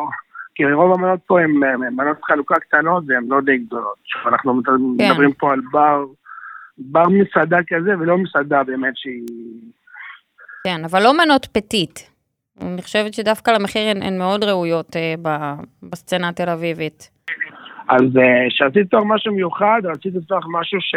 [0.60, 3.98] כי רוב המנות פה הן הן מנות חלוקה קטנות והן לא די גדולות.
[4.26, 5.10] אנחנו כן.
[5.10, 6.06] מדברים פה על בר,
[6.78, 9.26] בר מסעדה כזה ולא מסעדה באמת שהיא...
[10.64, 12.10] כן, אבל לא מנות פטית.
[12.62, 15.30] אני חושבת שדווקא למחיר הן, הן מאוד ראויות אה, ב,
[15.84, 17.10] בסצנה התל אביבית.
[17.90, 20.96] אז אה, כשרציתי לפתוח משהו מיוחד, רציתי לפתוח משהו ש...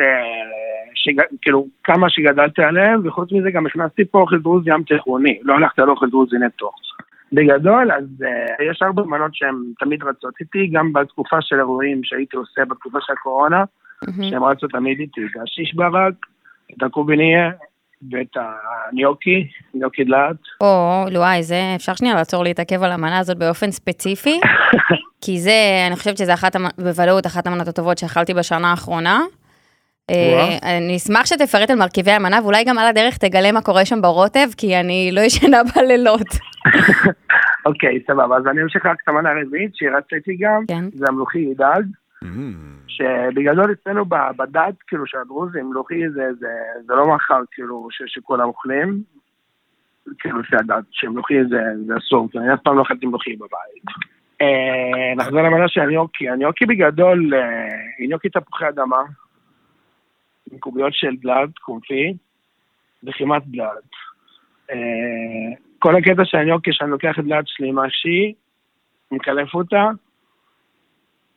[1.43, 5.83] כאילו, כמה שגדלתי עליהם, וחוץ מזה גם הכנסתי פה אוכל דרוזי ים תיכוני, לא הלכתי
[5.83, 6.71] על אוכל דרוזי נטו.
[7.33, 12.37] בגדול, אז uh, יש ארבע מנות שהן תמיד רצות איתי, גם בתקופה של אירועים שהייתי
[12.37, 13.65] עושה בתקופה של הקורונה,
[14.07, 14.31] מהמם.
[14.31, 16.15] שהן רצות תמיד איתי, את השיש ברק,
[16.77, 17.51] את הקוביניה
[18.11, 20.37] ואת הניוקי, ניוקי דלעת.
[20.61, 24.41] או, וואי, זה, אפשר שנייה לעצור להתעכב על המנה הזאת באופן ספציפי?
[25.25, 29.21] כי זה, אני חושבת שזה אחת, בוודאות אחת המנות הטובות שאכלתי בשנה האחרונה.
[30.11, 34.03] אה, אני אשמח שתפרט על מרכיבי המנה, ואולי גם על הדרך תגלה מה קורה שם
[34.03, 36.52] ברוטב, כי אני לא ישנה בלילות.
[37.67, 39.73] אוקיי, סבבה, אז אני אמשיך רק את המנה הרביעית,
[40.13, 40.85] איתי גם, כן.
[40.95, 41.83] זה המלוכי דג.
[42.87, 44.05] שבגדול אצלנו
[44.37, 46.49] בדת, כאילו, של הדרוזים, מלוכי זה, זה,
[46.87, 49.03] זה לא מאכל, כאילו, ש, שכולם אוכלים.
[50.19, 53.85] כאילו, לפי הדת, שמלוכי זה, זה אסור, כי אני אף פעם לא אכלתי מלוכי בבית.
[54.41, 56.29] אה, נחזור למנה של הניוקי.
[56.29, 59.03] הניוקי בגדול, אה, היא ניוקי תפוחי אדמה,
[60.53, 62.15] עם קוביות של דלת, קומפי,
[63.05, 63.93] וכמעט דלת.
[65.83, 68.35] אה, כל הקטע של הניוקי, שאני לוקח את דלת שלי, מה שהיא,
[69.11, 69.89] מקלף אותה,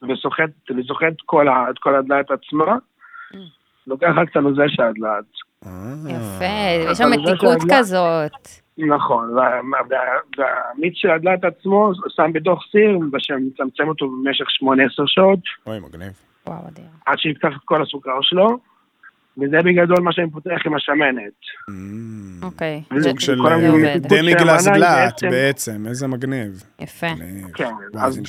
[0.09, 2.75] וסוחט, וסוחט כל ה- את כל הדלת עצמה,
[3.87, 5.25] לוקח רק את הנוזל של הדלת.
[6.09, 6.45] יפה,
[6.91, 8.31] יש שם מתיקות כזאת.
[8.77, 9.97] נכון, וה- וה-
[10.37, 16.11] והמיץ של הדלת עצמו שם בתוך סיר, ומצמצם אותו במשך 18 שעות, אוי, מגניב.
[16.47, 16.85] וואו, אדיר.
[17.05, 18.57] עד שיפתח את כל הסוכר שלו,
[19.37, 21.33] וזה בגדול מה שאני פותח עם השמנת.
[22.43, 22.81] אוקיי.
[22.89, 23.37] סוג זה- סוג של
[24.59, 26.63] זה אה, דלעת בעצם- איזה מגניב.
[26.79, 27.07] יפה.
[27.55, 27.69] כן,
[27.99, 28.19] אז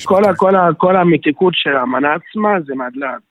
[0.77, 3.21] כל, המתיקות של המנה עצמה זה מהדלת.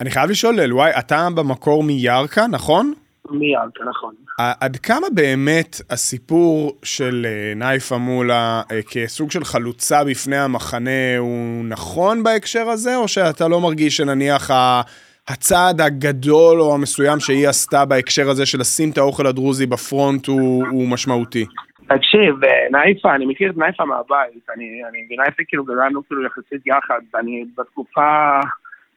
[0.00, 2.92] אני חייב לשאול, אלוואי, אתה במקור מירכא, נכון?
[3.30, 3.58] מיד,
[3.90, 4.14] נכון.
[4.38, 11.64] עד כמה באמת הסיפור של אה, נייפה מולה אה, כסוג של חלוצה בפני המחנה הוא
[11.64, 14.80] נכון בהקשר הזה, או שאתה לא מרגיש שנניח ה-
[15.28, 20.64] הצעד הגדול או המסוים שהיא עשתה בהקשר הזה של לשים את האוכל הדרוזי בפרונט הוא,
[20.70, 21.46] הוא משמעותי?
[21.88, 26.66] תקשיב, אה, נייפה, אני מכיר את נייפה מהבית, אני, אני ונייפה כאילו גדלנו כאילו יחסית
[26.66, 28.40] יחד, אני בתקופה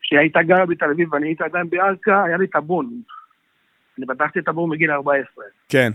[0.01, 2.89] שהיא הייתה גרה בתל אביב ואני הייתי עדיין בירכא, היה לי טאבון.
[3.97, 5.91] אני פתחתי טאבון מגיל 14, כן.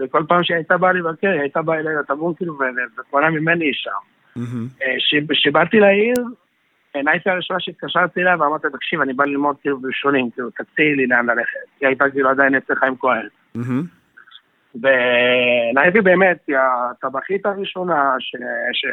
[0.00, 3.70] וכל פעם שהיא הייתה באה לבקר, היא הייתה באה אליי לטאבון כאילו, ו- וקונה ממני
[3.74, 3.90] שם.
[4.36, 4.66] מהמם.
[4.82, 6.14] אה, ש- כשבאתי לעיר,
[6.96, 11.26] נייפה הראשונה שהתקשרתי אליה ואמרתי, תקשיב, אני בא ללמוד כאילו בראשונים, כאילו, תציעי לי לאן
[11.26, 11.58] ללכת.
[11.80, 13.26] היא הייתה כאילו עדיין אצל חיים כהן.
[14.74, 18.86] ונייבי באמת היא הטבחית הראשונה ש-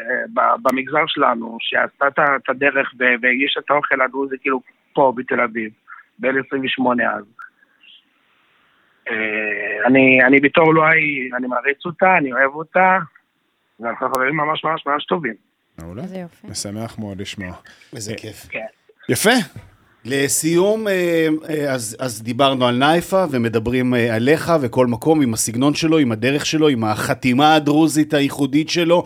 [0.62, 4.60] במגזר שלנו, שעשתה את הדרך והגישה את האוכל הדרוזי כאילו
[4.92, 5.72] פה בתל אביב,
[6.18, 7.24] ב-28 אז.
[9.10, 12.98] אה, אני, אני בתור לואי, אני מעריץ אותה, אני אוהב אותה,
[13.80, 15.49] ואנחנו חברים ממש ממש ממש טובים.
[15.78, 16.02] מעולה.
[16.02, 16.46] איזה יופי.
[16.46, 17.52] משמח מאוד לשמוע.
[17.94, 18.46] איזה כיף.
[18.50, 18.66] כן.
[19.08, 19.30] יפה.
[20.04, 25.74] לסיום, אה, אה, אז, אז דיברנו על נייפה ומדברים אה, עליך וכל מקום עם הסגנון
[25.74, 29.02] שלו, עם הדרך שלו, עם החתימה הדרוזית הייחודית שלו.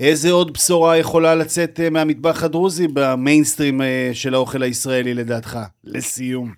[0.00, 3.80] איזה עוד בשורה יכולה לצאת מהמטבח הדרוזי במיינסטרים
[4.12, 5.58] של האוכל הישראלי לדעתך?
[5.84, 6.52] לסיום.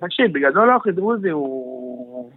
[0.00, 2.30] תקשיב, בגדול האוכל דרוזי הוא...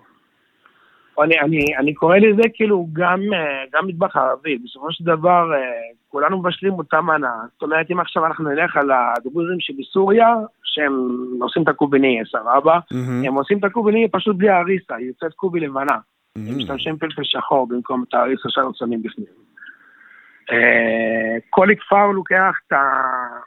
[1.23, 5.59] אני, אני, אני קורא לזה כאילו גם, אה, גם מטבח ערבי, בסופו של דבר אה,
[6.07, 7.33] כולנו מבשלים אותה מנה.
[7.53, 10.93] זאת אומרת, אם עכשיו אנחנו נלך על הדרוזים שבסוריה, שהם
[11.41, 12.79] עושים את הקוביניה, סבבה?
[12.91, 13.25] מהמם.
[13.25, 15.97] הם עושים את הקוביניה פשוט בלי האריסה, היא יוצאת קובי לבנה.
[16.35, 16.57] הם מהמם.
[16.57, 19.27] משתמשים פלפל שחור במקום את האריסה שאנחנו שמים בפנים.
[20.51, 23.39] אה, כל כפר לוקח את ה-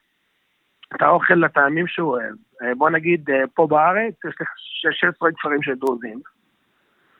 [0.96, 2.34] את האוכל לטעמים שהוא אוהב.
[2.76, 6.20] בוא נגיד, פה בארץ יש לך 16 כפרים של דרוזים.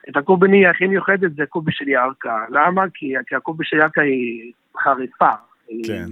[0.09, 2.29] את הקוביני הכי מיוחדת זה קובי של ירכא.
[2.49, 2.83] למה?
[2.95, 5.31] כי, כי הקובי של ירכא היא חריפה.
[5.69, 6.05] היא, כן.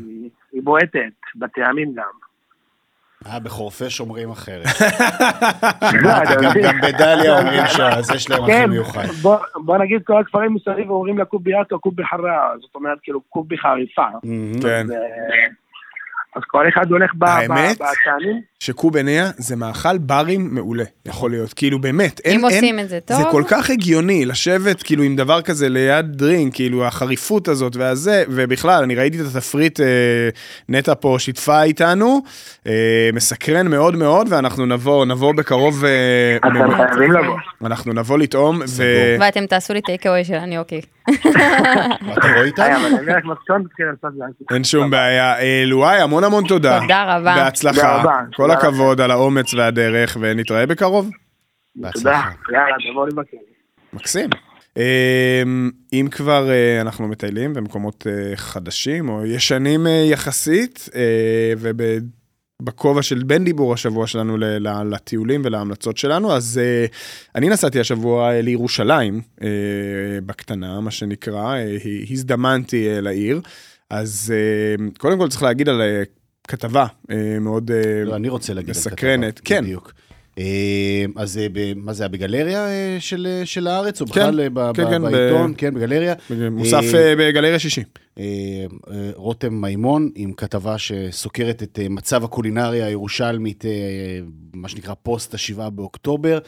[0.53, 2.05] היא בועטת, בטעמים גם.
[3.27, 4.67] אה, בחורפיש אומרים אחרת.
[6.65, 9.05] גם בדליה אומרים שזה יש להם הכי כן, מיוחד.
[9.65, 13.59] בוא- נגיד כל הכפרים מסביב אומרים לה קובי יאטו, קובי חרה, זאת אומרת כאילו קובי
[13.59, 14.07] חריפה.
[14.63, 14.87] כן.
[16.37, 18.41] אז, כל אחד הולך בטעמים.
[18.63, 21.53] שקובניה זה מאכל ברים מעולה, יכול להיות.
[21.53, 22.39] כאילו באמת, אין...
[22.41, 23.17] אם אין- עושים את זה טוב.
[23.17, 28.25] זה כל כך הגיוני לשבת כאילו עם דבר כזה ליד דרינק, כאילו החריפות הזאת והזה,
[28.29, 29.87] ובכלל, אני ראיתי את התפריט, אה,
[30.69, 32.21] נטע פה שיתפה איתנו,
[32.67, 32.73] אה,
[33.13, 37.37] מסקרן מאוד מאוד, ואנחנו נבוא, נבוא בקרוב, אה, אתם חייבים לבוא.
[37.65, 38.83] אנחנו נבוא לטעום, ו...
[39.21, 40.81] ואתם תעשו לי טייק אווי של הניוקי.
[41.11, 41.21] אתה
[42.35, 42.99] רואה איתנו?
[44.51, 45.39] אין שום בעיה.
[45.39, 46.79] אה, לואי, המון המון תודה.
[46.81, 47.35] תודה רבה.
[47.35, 48.03] בהצלחה.
[48.51, 51.11] כל הכבוד על האומץ והדרך, ונתראה בקרוב.
[51.93, 52.23] תודה.
[52.53, 53.37] יאללה, תבואו לבקר.
[53.93, 54.31] מקסים.
[54.77, 60.89] אמ, אם כבר אה, אנחנו מטיילים במקומות אה, חדשים או ישנים אה, יחסית,
[61.59, 64.37] ובכובע של בן דיבור השבוע שלנו
[64.85, 66.61] לטיולים ולהמלצות שלנו, אז
[67.35, 69.21] אני נסעתי השבוע לירושלים,
[70.27, 71.57] בקטנה, מה שנקרא,
[72.11, 73.41] הזדמנתי לעיר.
[73.91, 74.35] אז
[74.99, 75.83] קודם כל צריך להגיד על
[76.51, 79.65] כתבה אה, מאוד אה, לא, אני רוצה להגיד על מסקרנת, כתבה, כן.
[79.65, 79.93] בדיוק.
[80.39, 82.67] אה, אז ב- מה זה היה בגלריה
[82.99, 85.55] של של הארץ, או בכלל אה, ב- כן, ב- כן, ב- בעיתון?
[85.57, 86.15] כן, בגלריה.
[86.51, 86.83] מוסף
[87.19, 87.83] בגלריה שישי.
[89.15, 93.71] רותם מימון עם כתבה שסוקרת את מצב הקולינריה הירושלמית, אה,
[94.55, 96.39] מה שנקרא פוסט השבעה באוקטובר.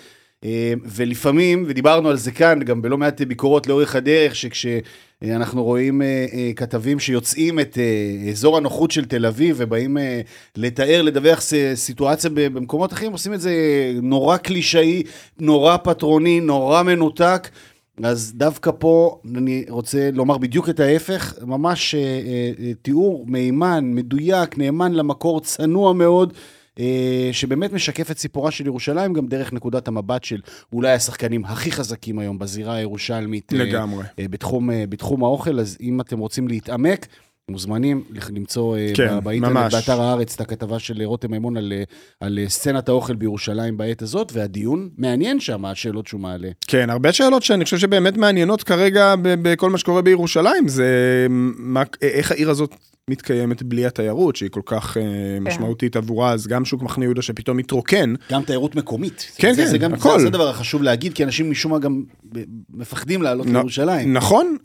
[0.44, 6.26] אה, ולפעמים, ודיברנו על זה כאן, גם בלא מעט ביקורות לאורך הדרך, שכשאנחנו רואים אה,
[6.32, 10.20] אה, כתבים שיוצאים את אה, אזור הנוחות של תל אביב ובאים אה,
[10.56, 11.40] לתאר, לדווח
[11.74, 13.52] סיטואציה במקומות אחרים, עושים את זה
[14.02, 15.02] נורא קלישאי,
[15.40, 17.48] נורא פטרוני, נורא מנותק.
[18.02, 24.58] אז דווקא פה אני רוצה לומר בדיוק את ההפך, ממש אה, אה, תיאור מהימן, מדויק,
[24.58, 26.32] נאמן למקור, צנוע מאוד.
[26.78, 30.40] אה, שבאמת משקף את סיפורה של ירושלים גם דרך נקודת המבט של
[30.72, 33.52] אולי השחקנים הכי חזקים היום בזירה הירושלמית.
[33.52, 34.04] אה, לגמרי.
[34.18, 37.06] אה, בתחום, בתחום האוכל, אז אם אתם רוצים להתעמק,
[37.50, 38.02] מוזמנים
[38.34, 39.74] למצוא אה, כן, באינטרנט, ממש.
[39.74, 41.82] באתר הארץ, את הכתבה של אה, רותם מימון על, אה,
[42.20, 46.48] על סצנת האוכל בירושלים בעת הזאת, והדיון מעניין שם, השאלות שהוא מעלה.
[46.68, 50.86] כן, הרבה שאלות שאני חושב שבאמת מעניינות כרגע ב- בכל מה שקורה בירושלים, זה
[51.30, 52.74] מה, איך העיר הזאת
[53.10, 55.02] מתקיימת בלי התיירות, שהיא כל כך אה,
[55.40, 58.14] משמעותית עבורה, אז גם שוק מחנה יהודה שפתאום מתרוקן.
[58.32, 59.32] גם תיירות מקומית.
[59.36, 60.20] כן, זה, כן, זה גם, הכל.
[60.20, 62.02] זה, הדבר החשוב להגיד, כי אנשים משום מה גם
[62.74, 64.12] מפחדים לעלות נ- לירושלים.
[64.12, 64.56] נכון,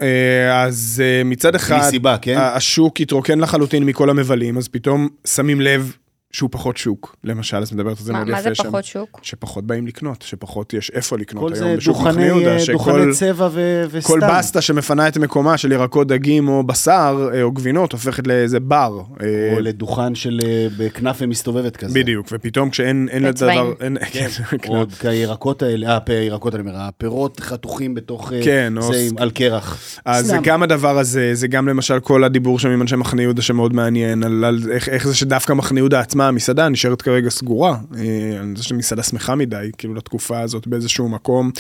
[0.53, 2.38] אז מצד אחד, סיבה, כן?
[2.68, 5.95] השוק התרוקן לחלוטין מכל המבלים, אז פתאום שמים לב
[6.32, 8.63] שהוא פחות שוק, למשל, אז מדברת על זה מה מאוד מה יפה זה שם.
[8.63, 9.19] פחות שוק?
[9.23, 12.59] שפחות באים לקנות, שפחות יש איפה לקנות כל היום זה בשוק מחנה דוכני, יהודה, אה,
[12.59, 12.73] שכל...
[12.73, 14.13] דוכני צבע ו- וסתם.
[14.13, 18.59] כל בסטה שמפנה את מקומה של ירקות, דגים או בשר אה, או גבינות הופכת לאיזה
[18.59, 19.01] בר.
[19.21, 21.99] אה, או לדוכן של אה, בכנאפה מסתובבת כזה.
[21.99, 23.73] בדיוק, ופתאום כשאין אין לדבר.
[23.82, 24.28] אין, כן,
[24.67, 28.82] או עוד כירקות האלה, אה, פ- ירקות, אני אומר, הפירות חתוכים בתוך אה, כן, או
[28.82, 29.78] זה ס- עם- על קרח.
[30.05, 30.38] אז זה.
[30.43, 34.23] גם הדבר הזה, זה גם למשל כל הדיבור שם עם אנשי מחנה יהודה שמאוד מעניין,
[34.23, 38.53] על, על איך, איך זה שדווקא מחנה יהודה עצמה, המסעדה נשארת כרגע סגורה, אה, על
[38.55, 41.51] זה שמסעדה שמחה מדי, כאילו לתקופה הזאת באיזשהו מקום.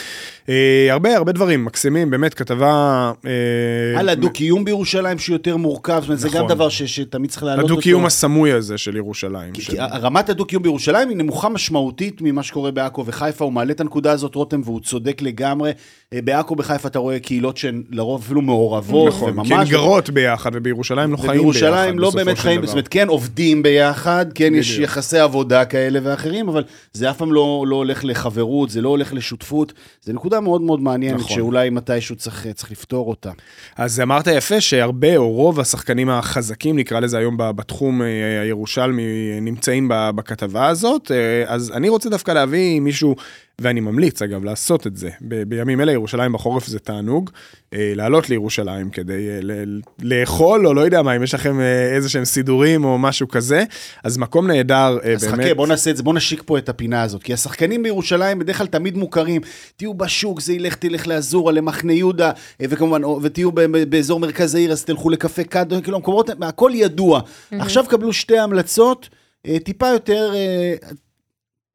[0.49, 3.11] אה, הרבה הרבה דברים מקסימים, באמת כתבה...
[3.25, 6.47] אה, על הדו-קיום בירושלים שהוא יותר מורכב, זאת אומרת, זה גם נכון.
[6.47, 7.73] דבר שתמיד צריך להעלות אותו.
[7.73, 9.53] הדו-קיום הסמוי הזה של ירושלים.
[9.77, 14.35] רמת הדו-קיום בירושלים היא נמוכה משמעותית ממה שקורה בעכו וחיפה, הוא מעלה את הנקודה הזאת,
[14.35, 15.71] רותם, והוא צודק לגמרי.
[16.13, 19.47] בעכו ובחיפה אתה רואה קהילות שהן לרוב אפילו מעורבות, נכון, וממש...
[19.47, 21.95] כי הן גרות ביחד, ובירושלים לא חיים ביחד.
[21.95, 22.67] לא בסופו באמת של חיים, דבר.
[22.67, 24.83] זאת אומרת, כן עובדים ביחד, כן יש בדיוק.
[24.83, 29.13] יחסי עבודה כאלה ואחרים, אבל זה אף פעם לא, לא הולך לחברות, זה לא הולך
[29.13, 29.73] לשותפות.
[30.01, 31.35] זו נקודה מאוד מאוד מעניינת, נכון.
[31.35, 33.31] שאולי מתישהו צריך, צריך לפתור אותה.
[33.75, 39.03] אז אמרת יפה שהרבה או רוב השחקנים החזקים, נקרא לזה היום בתחום אה, הירושלמי,
[39.41, 41.11] נמצאים בכתבה הזאת.
[41.11, 43.15] אה, אז אני רוצה דווקא להביא מישהו,
[43.61, 45.09] ואני ממליץ אגב לעשות את זה.
[45.21, 47.29] ב- בימים אלה ירושלים בחורף זה תענוג.
[47.73, 51.95] אה, לעלות לירושלים כדי אה, ל- לאכול, או לא יודע מה, אם יש לכם אה,
[51.95, 53.63] איזה שהם סידורים או משהו כזה.
[54.03, 55.45] אז מקום נהדר, אה, אז באמת.
[55.45, 57.23] חכה, בוא נעשה את זה, בוא נשיק פה את הפינה הזאת.
[57.23, 59.41] כי השחקנים בירושלים בדרך כלל תמיד מוכרים.
[59.77, 62.31] תהיו בשוק, זה ילך, תלך לאזורה, למחנה יהודה,
[62.61, 63.51] אה, וכמובן, או- ותהיו
[63.89, 67.21] באזור מרכז העיר, אז תלכו לקפה קאדו, כאילו, המקומות, הכל ידוע.
[67.51, 69.09] עכשיו קבלו שתי המלצות,
[69.47, 70.33] אה, טיפה יותר...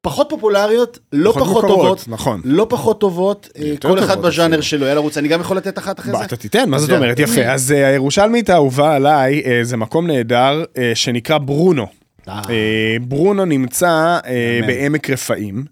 [0.03, 2.41] פחות פופולריות, לא פחות פחות מוכרות, טובות, נכון.
[2.45, 4.61] לא פחות טובות, אה, כל אחד בז'אנר.
[4.61, 6.25] שלו, יאללה רוץ, אני גם יכול לתת אחת אחרי זה?
[6.25, 6.89] אתה תיתן, מה זאת.
[6.89, 7.19] אומרת?
[7.19, 7.41] יפה.
[7.41, 11.87] אז אה, הירושלמית האהובה עליי, אה, זה מקום נהדר שנקרא ברונו.
[13.01, 14.19] ברונו נמצא.
[14.67, 15.65] בעמק רפאים.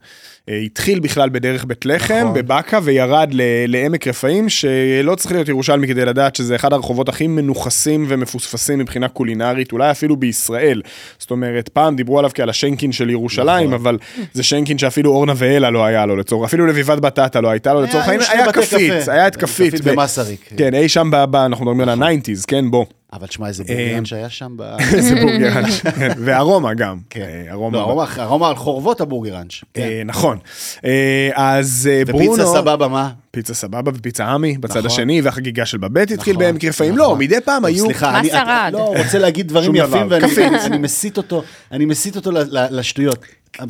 [0.49, 2.33] אה, התחיל בכלל בדרך בית לחם, נכון.
[2.33, 7.27] בבאקה, וירד ל- לעמק רפאים, שלא צריך להיות ירושלמי כדי לדעת שזה אחד הרחובות הכי
[7.27, 10.81] מנוכסים ומפוספסים מבחינה קולינרית, אולי אפילו בישראל.
[11.19, 13.73] זאת אומרת, פעם דיברו עליו כעל השנקין של ירושלים, נכון.
[13.73, 13.97] אבל
[14.33, 17.81] זה שנקין שאפילו אורנה ואלה לא היה לו לצורך, אפילו לביבת בטטה לא הייתה לו
[17.81, 19.11] לצורך שני היה בתי כפית, קפה.
[19.11, 19.73] היה את כפית.
[19.73, 20.39] כפית ב- במסריק.
[20.57, 22.85] כן, אי שם, ב- ב- אנחנו מדברים על ה-90's, כן, בוא.
[23.13, 24.61] אבל תשמע, איזה אה, בורגן שהיה שם ב...
[24.95, 26.97] איזה בורגראנץ', כן, וארומה גם.
[27.09, 27.21] כן.
[27.21, 27.77] אה, ארומה.
[27.77, 29.51] לא, ארומה- ארומה על חורבות הבורגראנץ'.
[29.73, 29.81] כן.
[29.81, 30.37] אה, נכון.
[30.85, 32.31] אה, אז אה, ברונו...
[32.33, 33.09] ופיצה סבבה, מה?
[33.31, 34.85] פיצה סבבה ופיצה עמי בצד נכון.
[34.91, 36.95] השני, והחגיגה של בבית התחיל נכון, בעמק רפאים.
[36.95, 37.09] נכון.
[37.09, 37.85] לא, מדי פעם היו...
[37.85, 38.69] סליחה, מה אני שרד?
[38.73, 40.07] לא רוצה להגיד דברים יפים.
[40.09, 43.19] ואני מסיט אותו, אני מסיט אותו ל- ל- לשטויות.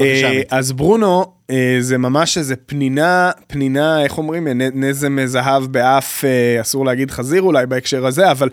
[0.02, 0.42] אה.
[0.52, 6.86] אז ברונו אה, זה ממש איזה פנינה, פנינה, איך אומרים, נזם זהב באף, אה, אסור
[6.86, 8.50] להגיד חזיר אולי בהקשר הזה, אבל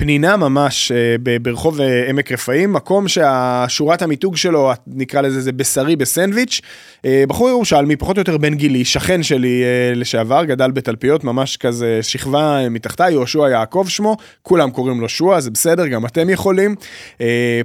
[0.00, 5.96] פנינה ממש אה, ברחוב אה, עמק רפאים, מקום שהשורת המיתוג שלו, נקרא לזה, זה בשרי
[5.96, 6.60] בסנדוויץ'.
[7.04, 9.62] אה, בחור ירושלמי, פחות או יותר בן גילי, שכן שלי
[9.94, 15.50] לשעבר, גדל בתלפיות, ממש כזה שכבה מתחתיי, יהושע יעקב שמו, כולם קוראים לו שועה, זה
[15.50, 16.74] בסדר, גם אתם יכולים.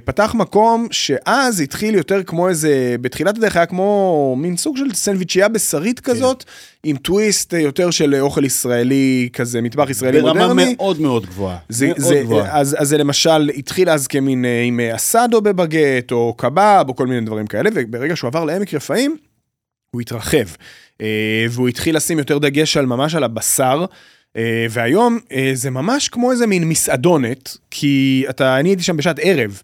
[0.04, 5.48] פתח מקום שאז התחיל יותר כמו איזה, בתחילת הדרך היה כמו מין סוג של סנדוויצ'ייה
[5.48, 6.44] בשרית כזאת,
[6.84, 10.74] עם טוויסט יותר של אוכל ישראלי כזה, מטבח ישראלי ברמה מודרני.
[10.76, 11.58] מאוד מאוד גבוהה.
[11.68, 12.58] זה, מאוד זה, גבוהה.
[12.60, 16.96] אז, אז זה למשל התחיל אז כמין אה, עם אה, אסאדו בבגט או קבב או
[16.96, 19.16] כל מיני דברים כאלה וברגע שהוא עבר לעמק רפאים
[19.90, 20.46] הוא התרחב
[21.00, 23.84] אה, והוא התחיל לשים יותר דגש על ממש על הבשר.
[24.70, 25.18] והיום
[25.54, 29.62] זה ממש כמו איזה מין מסעדונת כי אתה אני הייתי שם בשעת ערב.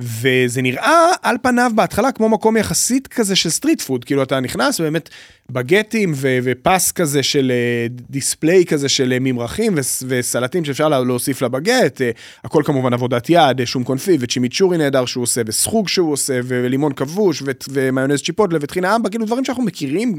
[0.00, 0.92] וזה נראה
[1.22, 5.08] על פניו בהתחלה כמו מקום יחסית כזה של street food, כאילו אתה נכנס ובאמת
[5.50, 11.00] בגטים ו- ופס כזה של אה, display כזה של אה, ממרחים וס- וסלטים שאפשר לה-
[11.00, 12.10] להוסיף לבגט, אה,
[12.44, 16.92] הכל כמובן עבודת יד, אה, שום קונפי וצ'ימיצ'ורי נהדר שהוא עושה וסחוג שהוא עושה ולימון
[16.92, 20.18] כבוש ו- ומיונז צ'יפוטלה וטחינה אמבה, כאילו דברים שאנחנו מכירים,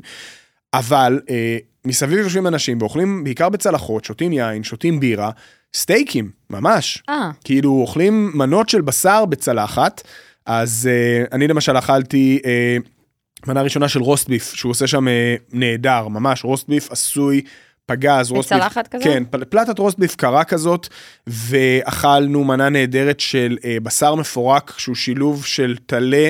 [0.74, 5.30] אבל אה, מסביב יושבים אנשים ואוכלים בעיקר בצלחות, שותים יין, שותים בירה,
[5.76, 7.04] סטייקים, ממש.
[7.10, 10.02] אה, כאילו אוכלים מנות של בשר בצלחת,
[10.46, 15.12] אז uh, אני למשל אכלתי uh, מנה ראשונה של רוסט ביף, שהוא עושה שם uh,
[15.54, 17.42] נהדר, ממש רוסט ביף עשוי.
[17.86, 18.62] פגז, רוסט ביף.
[18.62, 19.04] בצלחת כזאת?
[19.08, 20.88] כן, פל- פלטת רוסט ביף קרה כזאת,
[21.28, 26.30] ואכלנו מנה נהדרת של אה, בשר מפורק, שהוא שילוב של טלה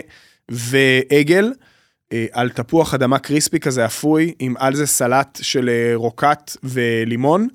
[0.52, 6.58] ועגל, אה, על תפוח אדמה crispy כזה אפוי, עם על זה סלט של אה, רוקט
[6.64, 7.48] ולימון.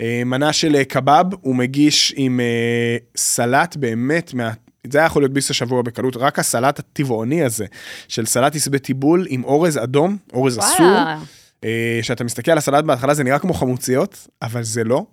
[0.00, 4.50] אה, מנה של אה, קבב, הוא מגיש עם אה, סלט באמת, מה...
[4.90, 7.66] זה היה יכול להיות ביס השבוע בקלות, רק הסלט הטבעוני הזה,
[8.08, 11.18] של סלטיס בטיבול עם אורז אדום, אורז אסור, וואלה.
[11.64, 15.04] אה, שאתה מסתכל על הסלט בהתחלה זה נראה כמו חמוציות, אבל זה לא.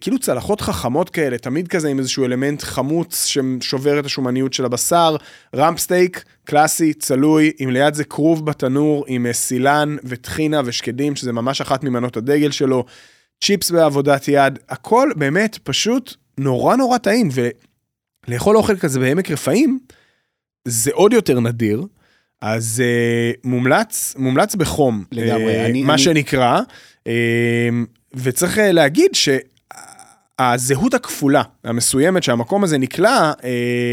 [0.00, 5.16] כאילו צלחות חכמות כאלה, תמיד כזה עם איזשהו אלמנט חמוץ ששובר את השומניות של הבשר,
[5.56, 11.60] רמפ סטייק, קלאסי, צלוי, עם ליד זה כרוב בתנור עם סילן וטחינה ושקדים, שזה ממש
[11.60, 12.84] אחת ממנות הדגל שלו,
[13.44, 17.28] צ'יפס בעבודת יד, הכל באמת פשוט נורא נורא טעים,
[18.28, 19.78] ולאכול אוכל כזה בעמק רפאים,
[20.64, 21.82] זה עוד יותר נדיר.
[22.42, 22.82] אז
[23.34, 26.60] uh, מומלץ, מומלץ בחום, לגמרי, אה, אני- מה אני- שנקרא,
[26.98, 27.10] uh,
[28.14, 29.10] וצריך uh, להגיד
[30.40, 33.42] שהזהות הכפולה המסוימת שהמקום הזה נקלע, uh,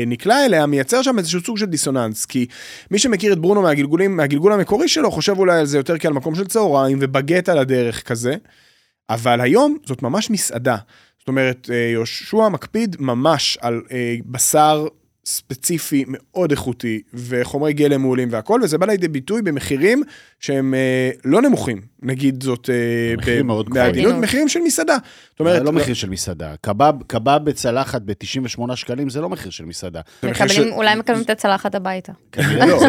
[0.08, 2.46] נקלע אליה, מייצר שם איזשהו סוג של דיסוננס, כי
[2.92, 6.36] מי שמכיר את ברונו מהגלגולים, מהגלגול המקורי שלו, חושב אולי על זה יותר כעל מקום
[6.36, 8.36] של צהריים ובגט על הדרך כזה,
[9.10, 10.78] אבל היום זאת ממש מסעדה.
[11.20, 14.88] זאת אומרת, אה, יהושע מקפיד ממש על אה, בשר
[15.26, 20.04] ספציפי מאוד איכותי וחומרי גלם מעולים והכל, וזה בא לידי ביטוי במחירים
[20.40, 22.76] שהם אה, לא נמוכים, נגיד זאת אה,
[23.18, 24.22] מחירים ב- מאוד גבוהים.
[24.22, 24.98] מחירים של מסעדה.
[25.30, 26.54] זאת אומרת, לא מחיר של מסעדה.
[26.62, 30.02] קבב, קבב בצלחת ב-98 שקלים זה לא מחיר של מסעדה.
[30.48, 32.12] של- אולי מקבלים את הצלחת הביתה.
[32.32, 32.86] כנראה לא, זה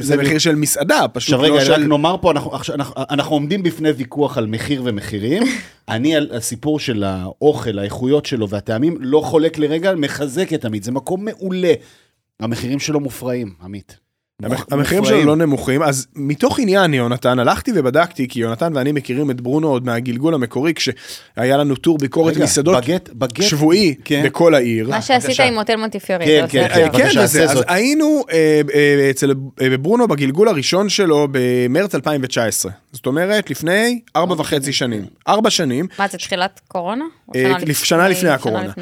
[0.00, 1.80] זה מחיר של- מסעדה, פשוט עכשיו רגע, לא רק.
[1.80, 5.42] נאמר פה, אנחנו, עכשיו, אנחנו, אנחנו עומדים בפני ויכוח על מחיר ומחירים.
[5.88, 10.92] אני על הסיפור של האוכל, האיכויות שלו והטעמים, לא חולק לרגע, מחזק את עמית, זה
[10.92, 11.72] מקום מעולה.
[12.40, 13.96] המחירים שלו מופרעים, עמית.
[14.42, 19.30] המח- המחירים שלו לא נמוכים, אז מתוך עניין יונתן, הלכתי ובדקתי, כי יונתן ואני מכירים
[19.30, 24.22] את ברונו עוד מהגלגול המקורי, כשהיה לנו טור ביקורת רגע, מסעדות בגט, בגט, שבועי כן.
[24.26, 24.88] בכל העיר.
[24.88, 25.40] מה שעשית.
[25.40, 26.24] עם מוטל מונטיפיורי.
[26.26, 26.68] כן, כן.
[26.86, 27.64] בבקשה, כן, אז.
[27.68, 32.72] היינו אה, אה, אצל בברונו בגלגול הראשון שלו במרץ 2019.
[32.92, 35.04] זאת אומרת, לפני ארבע וחצי שנים.
[35.28, 37.04] ארבע שנים, מה זה תחילת קורונה?
[37.36, 38.72] אה, שנה לפני הקורונה.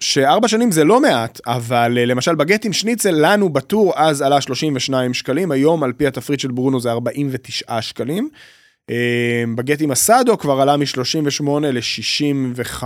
[0.00, 4.40] שארבע שנים זה לא מעט, אבל אה, למשל בגט עם שניצל לנו בטור אז עלה
[4.40, 8.28] 32 שקלים, היום על פי התפריט של ברונו זה 49 שקלים.
[8.90, 12.84] אה, בגט עם הסאדו כבר עלה מ-38 ל-65,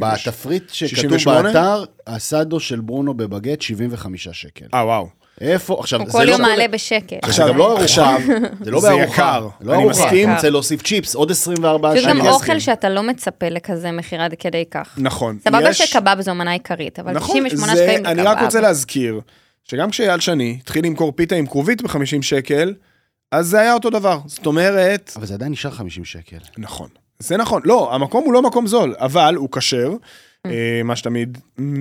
[0.00, 1.42] בתפריט שכתוב 68?
[1.42, 4.66] באתר, הסאדו של ברונו בבגט 75 שקל.
[4.74, 5.19] אה, וואו.
[5.40, 5.76] איפה?
[5.80, 6.30] עכשיו, הוא כל לא...
[6.32, 7.16] יום מעלה בשקל.
[7.22, 8.24] עכשיו, זה לא עכשיו, ארוחה,
[8.64, 10.28] זה לא זה בארוחה, יקר, לא אני ארוחה, מסכים.
[10.28, 12.26] אתה רוצה להוסיף צ'יפס, עוד 24 זה גם.
[12.26, 14.94] אוכל שאתה לא מצפה לכזה מחיר עד כדי כך.
[14.98, 15.38] נכון.
[15.44, 18.42] סבבה יש- שקבב זו מנה עיקרית, אבל נכון, 98 זה- שקלים זה אני רק.
[18.42, 19.20] רוצה להזכיר,
[19.64, 22.74] שגם כשאייל שני התחיל למכור פיתה עם כרובית ב-50 שקל,
[23.32, 24.18] אז זה היה אותו דבר.
[24.26, 26.36] זאת אומרת, אבל זה עדיין נשאר 50 שקל.
[26.58, 26.88] נכון.
[27.18, 27.62] זה נכון.
[27.64, 29.90] לא, המקום הוא לא מקום זול, אבל הוא כשר,
[30.84, 31.38] מה שתמיד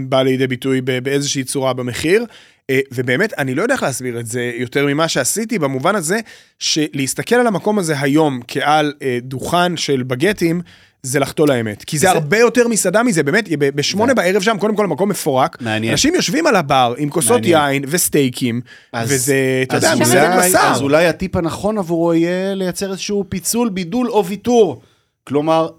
[0.09, 2.25] בא לידי ביטוי באיזושהי צורה במחיר.
[2.69, 6.19] אה, ובאמת, אני לא יודע איך להסביר את זה יותר ממה שעשיתי, במובן הזה
[6.59, 10.61] שלהסתכל על המקום הזה היום כעל אה, דוכן של בגטים,
[11.03, 11.83] זה לחטוא לאמת.
[11.83, 15.09] כי זה, זה- הרבה יותר מסעדה מזה, באמת, בשמונה זה- בערב שם, קודם כל המקום
[15.09, 15.57] מפורק.
[15.61, 15.91] מעניין.
[15.91, 17.57] אנשים יושבים על הבר עם כוסות מעניין.
[17.71, 18.61] יין וסטייקים,
[18.93, 20.59] אז- וזה, אתה יודע, שם זה זה אולי- בשר.
[20.59, 24.81] אז אולי הטיפ הנכון עבורו יהיה לייצר איזשהו פיצול, בידול או ויתור.
[25.29, 25.69] כלומר,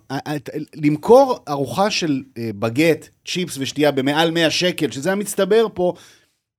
[0.75, 5.95] למכור ארוחה של אה, בגט, צ'יפס ושתייה במעל 100 שקל, שזה המצטבר פה,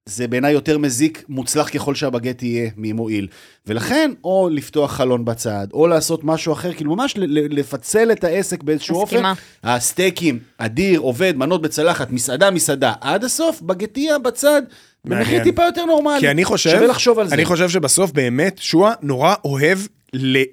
[0.06, 3.28] זה בעיניי יותר מזיק, מוצלח ככל שהבגט יהיה ממועיל.
[3.68, 7.14] ולכן, או לפתוח חלון בצד, או לעשות משהו אחר, כאילו ממש
[7.50, 9.16] לפצל את העסק באיזשהו אופן.
[9.16, 9.34] מסכימה.
[9.64, 14.62] הסטייקים, אדיר, עובד, מנות בצלחת, מסעדה, מסעדה, עד הסוף, בגטיה בצד,
[15.06, 15.44] במחיר.
[15.44, 16.20] טיפה יותר נורמלי.
[16.20, 17.36] כי אני חושב, שווה לחשוב על זה.
[17.36, 19.80] אני חושב שבסוף באמת שועה נורא אוהב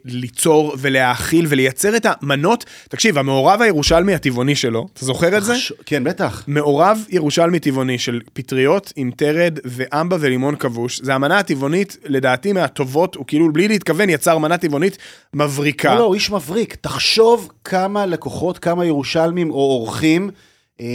[0.05, 2.65] ליצור ולהאכיל ולייצר את המנות.
[2.89, 5.55] תקשיב, המעורב הירושלמי הטבעוני שלו, אתה זוכר את זה?
[5.87, 6.45] כן, בטח.
[6.47, 11.01] מעורב ירושלמי טבעוני של פטריות עם תרד ואמבה ולימון כבוש.
[11.01, 14.99] זה המנה הטבעונית, לדעתי מהטובות, הוא כאילו בלי להתכוון יצר מנה טבעונית
[15.35, 15.95] מבריקה.
[15.95, 16.75] לא, לא, הוא איש מבריק.
[16.75, 20.31] תחשוב כמה לקוחות, כמה ירושלמים או אורחים
[20.81, 20.87] אה,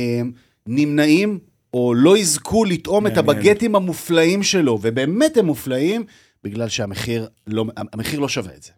[0.67, 1.39] נמנעים
[1.73, 3.17] או לא יזכו לטעום את.
[3.17, 6.03] הבגטים המופלאים שלו, ובאמת הם מופלאים,
[6.43, 8.71] בגלל שהמחיר לא, המחיר לא שווה את זה.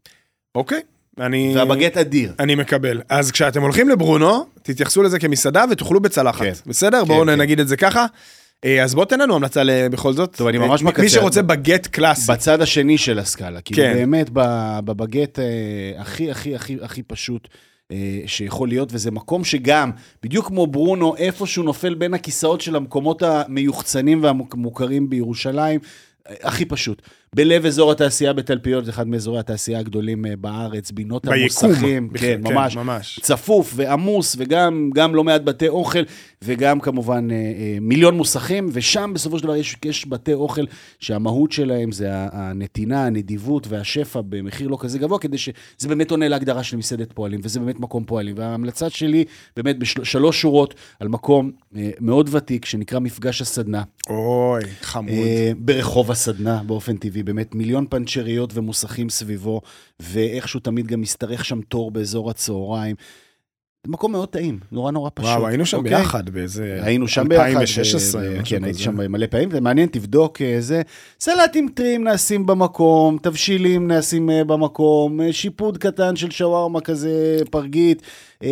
[0.55, 0.81] אוקיי.
[1.19, 1.53] אני...
[1.55, 2.33] והבגט אדיר.
[2.39, 3.01] אני מקבל.
[3.09, 6.41] אז כשאתם הולכים לברונו, תתייחסו לזה כמסעדה ותאכלו בצלחת.
[6.41, 6.53] כן.
[6.65, 7.01] בסדר?
[7.01, 7.41] כן, בואו כן.
[7.41, 8.05] נגיד את זה ככה.
[8.65, 9.61] אה, אז בוא תן לנו המלצה
[9.91, 10.35] בכל זאת.
[10.35, 11.01] טוב, אני אה, ממש מקצר.
[11.01, 12.31] מי שרוצה בגט קלאסי.
[12.31, 13.93] בצד השני של הסקאלה, כאילו כן.
[13.93, 14.29] באמת
[14.85, 15.45] בבגט אה,
[15.97, 17.47] הכי הכי הכי הכי פשוט
[18.25, 19.91] שיכול להיות, וזה מקום שגם,
[20.23, 25.79] בדיוק כמו ברונו, איפשהו נופל בין הכיסאות של המקומות המיוחצנים והמוכרים בירושלים,
[26.27, 27.01] הכי פשוט.
[27.35, 31.39] בלב אזור התעשייה בתלפיות, זה אחד מאזורי התעשייה הגדולים אה, בארץ, בינות ביקום.
[31.39, 33.19] המוסכים, בכלל, כן, ממש, ממש.
[33.21, 35.99] צפוף ועמוס, וגם גם לא מעט בתי אוכל,
[36.43, 40.61] וגם כמובן אה, אה, מיליון מוסכים, ושם בסופו של דבר יש, יש בתי אוכל
[40.99, 46.63] שהמהות שלהם זה הנתינה, הנדיבות והשפע במחיר לא כזה גבוה, כדי שזה באמת עונה להגדרה
[46.63, 48.35] של מסעדת פועלים, וזה באמת מקום פועלים.
[48.37, 49.25] וההמלצה שלי,
[49.57, 53.83] באמת בשלוש שורות, על מקום אה, מאוד ותיק, שנקרא מפגש הסדנה.
[54.09, 55.13] אוי, חמוד.
[55.57, 59.61] ברחוב הסדנה באופן טבעי, באמת מיליון פנצ'ריות ומוסכים סביבו,
[59.99, 62.95] ואיכשהו תמיד גם משתרך שם תור באזור הצהריים.
[63.85, 65.29] זה מקום מאוד טעים, נורא נורא פשוט.
[65.29, 65.95] וואו, היינו שם אוקיי?
[65.97, 66.79] ביחד באיזה...
[66.81, 67.43] היינו שם ביחד.
[67.43, 68.21] 2016.
[68.21, 68.79] ו- משהו כן, הייתי.
[68.83, 70.81] שם מלא פעמים, זה מעניין, תבדוק אה, זה.
[71.19, 77.11] סלטים טריים נעשים במקום, תבשילים נעשים אה, במקום, אה, שיפוד קטן של שווארמה כזה,
[77.51, 78.01] פרגית.
[78.43, 78.49] אה,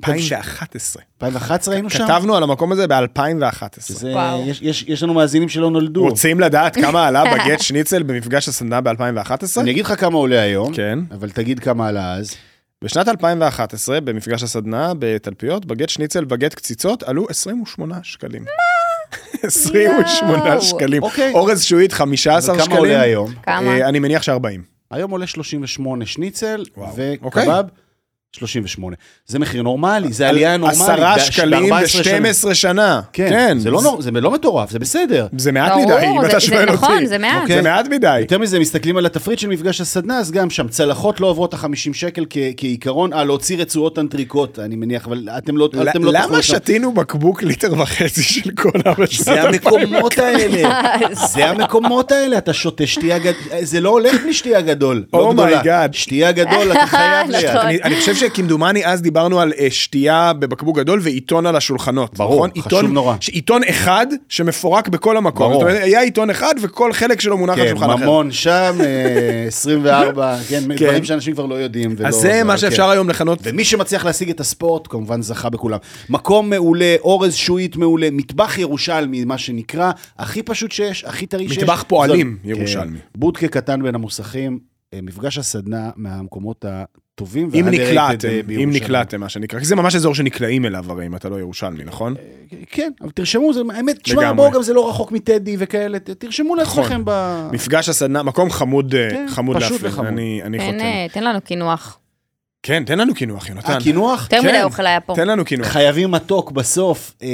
[0.00, 1.02] תבש- 2011.
[1.22, 2.04] 2011 היינו שם?
[2.06, 3.80] כתבנו על המקום הזה ב-2011.
[3.80, 4.42] שזה- וואו.
[4.46, 6.02] יש- יש יש לנו מאזינים שלא נולדו.
[6.02, 9.60] רוצים לדעת כמה עלה בגט שניצל במפגש הסנדנה ב-2011?
[9.60, 10.98] אני אגיד לך כמה עולה היום, כן.
[11.12, 12.34] אבל תגיד כמה עלה אז.
[12.84, 18.42] בשנת 2011, במפגש הסדנה בתלפיות, בגט שניצל בגט קציצות עלו 28 שקלים.
[18.42, 19.18] מה?
[19.42, 20.62] 28 יואו.
[20.62, 21.02] שקלים.
[21.02, 21.32] אוקיי.
[21.34, 22.76] אורז שועית 15 אבל שקלים.
[22.76, 23.32] כמה עולה היום?
[23.42, 23.70] כמה?
[23.70, 24.60] אה, אני מניח ש-40.
[24.90, 26.64] היום עולה 38 שניצל,
[27.22, 27.46] אוקיי.
[28.36, 28.96] 38.
[29.26, 30.80] זה מחיר נורמלי, זה עלייה נורמלית.
[30.80, 32.20] 10 ב- שקלים ב- 14 שנה.
[32.50, 33.00] ב-12 שנה.
[33.12, 35.26] כן, זה לא נור- זה לא מטורף, זה בסדר.
[35.38, 36.72] זה מעט ברור, מדי, אם זה- אתה שואל אותי.
[36.72, 37.48] נכון, זה מעט.
[37.48, 38.20] זה מעט מדי.
[38.20, 41.68] יותר מזה, מסתכלים על התפריט של מפגש הסדנה, אז גם שם צלחות לא עוברות ה-50
[41.94, 46.42] שקל כ- כעיקרון, אה, להוציא רצועות אנטריקוט, אני מניח, אבל אתם לא אתם לא למה.
[46.42, 50.70] שתינו בקבוק ליטר וחצי של קולה בשנת זה המקומות האלה,
[51.34, 55.32] זה המקומות האלה, אתה שותה שתייה גדול, זה לא הולך בלי שתייה גדול, לא Oh
[55.32, 55.86] גדולה.
[55.92, 57.44] שתייה גדול, אתה חייב ליד.
[57.46, 57.66] נכון.
[57.66, 62.18] אני, אני חושב שכמדומני אז דיברנו על אה, שתייה בבקבוק גדול ועיתון על השולחנות.
[62.18, 62.50] ברור, נכון?
[62.50, 63.16] חשוב עיתון, נורא.
[63.32, 65.48] עיתון אחד שמפורק בכל המקום.
[65.48, 65.60] ברור.
[65.62, 67.96] זאת אומרת, היה עיתון אחד וכל חלק שלו מונח על כן, שולחן אחר.
[68.04, 70.84] ממון שם, אה, 24, כן, כן.
[70.86, 71.94] דברים שאנשים כבר לא יודעים.
[71.98, 72.58] ולא- אז זה מה כן.
[72.58, 73.38] שאפשר היום לכנות.
[73.42, 75.78] ומי שמצליח להשיג את הספורט, כמובן זכה בכולם.
[76.10, 81.58] מקום מעולה, אורז שועית מעולה, מטבח ירושלמי, מה שנקרא, הכי פשוט שיש, הכי טרי שיש.
[81.58, 82.98] מטבח פועלים זו- ירושלמי.
[82.98, 83.04] כן.
[83.16, 84.58] בודקה קטן בין המוסכים,
[84.94, 86.64] אה, מפגש הסדנה מהמקומות
[87.18, 87.50] טובים.
[87.54, 88.70] אם נקלעתם, אה, אם בירושלים.
[88.70, 92.14] נקלעתם, מה שנקרא, כי זה ממש אזור שנקלעים אליו הרי, אם אתה לא ירושלמי, נכון?
[92.70, 94.32] כן, אבל תרשמו, זה, האמת, תשמע.
[94.32, 97.40] בואו, גם זה לא רחוק מטדי וכאלה, תרשמו לעצמכם ב...
[97.52, 100.08] מפגש הסדנה, מקום חמוד, אה, כן, חמוד פשוט להפליא, וחמוד.
[100.44, 100.80] אני חותם.
[100.80, 101.98] אה, תן לנו קינוח.
[102.62, 103.72] כן, תן לנו קינוח, יונתן.
[103.72, 104.22] אה, קינוח?
[104.22, 104.62] יותר מדי כן.
[104.62, 105.14] אוכל היה פה.
[105.14, 105.66] תן לנו קינוח.
[105.66, 107.14] חייבים מתוק בסוף.
[107.22, 107.28] אה,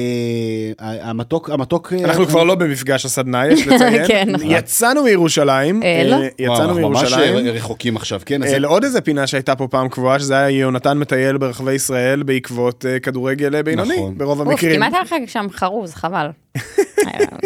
[0.81, 1.93] המתוק, המתוק...
[1.93, 4.07] אה, אנחנו כבר לא במפגש הסדנה, יש לציין.
[4.07, 4.51] כן, נכון.
[4.51, 5.83] יצאנו מירושלים.
[5.83, 7.47] אה, וואו, יצאנו אנחנו ממש מירושלים.
[7.47, 8.43] אה, רחוקים עכשיו, כן?
[8.43, 12.23] אז אה, לעוד איזה פינה שהייתה פה פעם קבועה, שזה היה יונתן מטייל ברחבי ישראל
[12.23, 14.19] בעקבות אה, כדורגל אה, בינוני, נכון.
[14.19, 14.77] ברוב אוף, המקרים.
[14.77, 16.27] כמעט היה לך שם חרוז, חבל.
[16.59, 16.63] אה,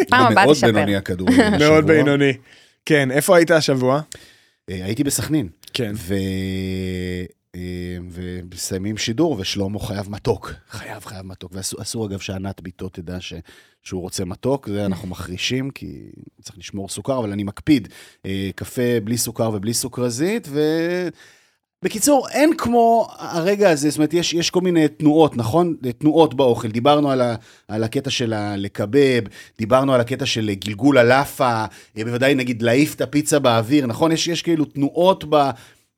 [0.09, 0.67] פעם הבאה מאוד תשפר.
[0.71, 1.57] בינוני הכדורגל.
[1.59, 2.33] מאוד בינוני.
[2.85, 4.01] כן, איפה היית השבוע?
[4.69, 5.47] אה, הייתי בסכנין.
[5.73, 5.91] כן.
[7.55, 10.53] אה, ומסיימים שידור, ושלמה חייב מתוק.
[10.69, 11.51] חייב, חייב מתוק.
[11.53, 13.33] ואסור, אגב, שענת ביתו תדע ש...
[13.83, 17.87] שהוא רוצה מתוק, זה אנחנו מחרישים, כי צריך לשמור סוכר, אבל אני מקפיד.
[18.25, 20.59] אה, קפה בלי סוכר ובלי סוכרזית, ו...
[21.83, 25.75] בקיצור, אין כמו הרגע הזה, זאת אומרת, יש, יש כל מיני תנועות, נכון?
[25.97, 26.67] תנועות באוכל.
[26.67, 27.35] דיברנו על, ה,
[27.67, 29.23] על הקטע של הלקבב,
[29.57, 31.65] דיברנו על הקטע של גלגול הלאפה,
[31.97, 34.11] אה, בוודאי נגיד להעיף את הפיצה באוויר, נכון?
[34.11, 35.49] יש, יש כאילו תנועות ב...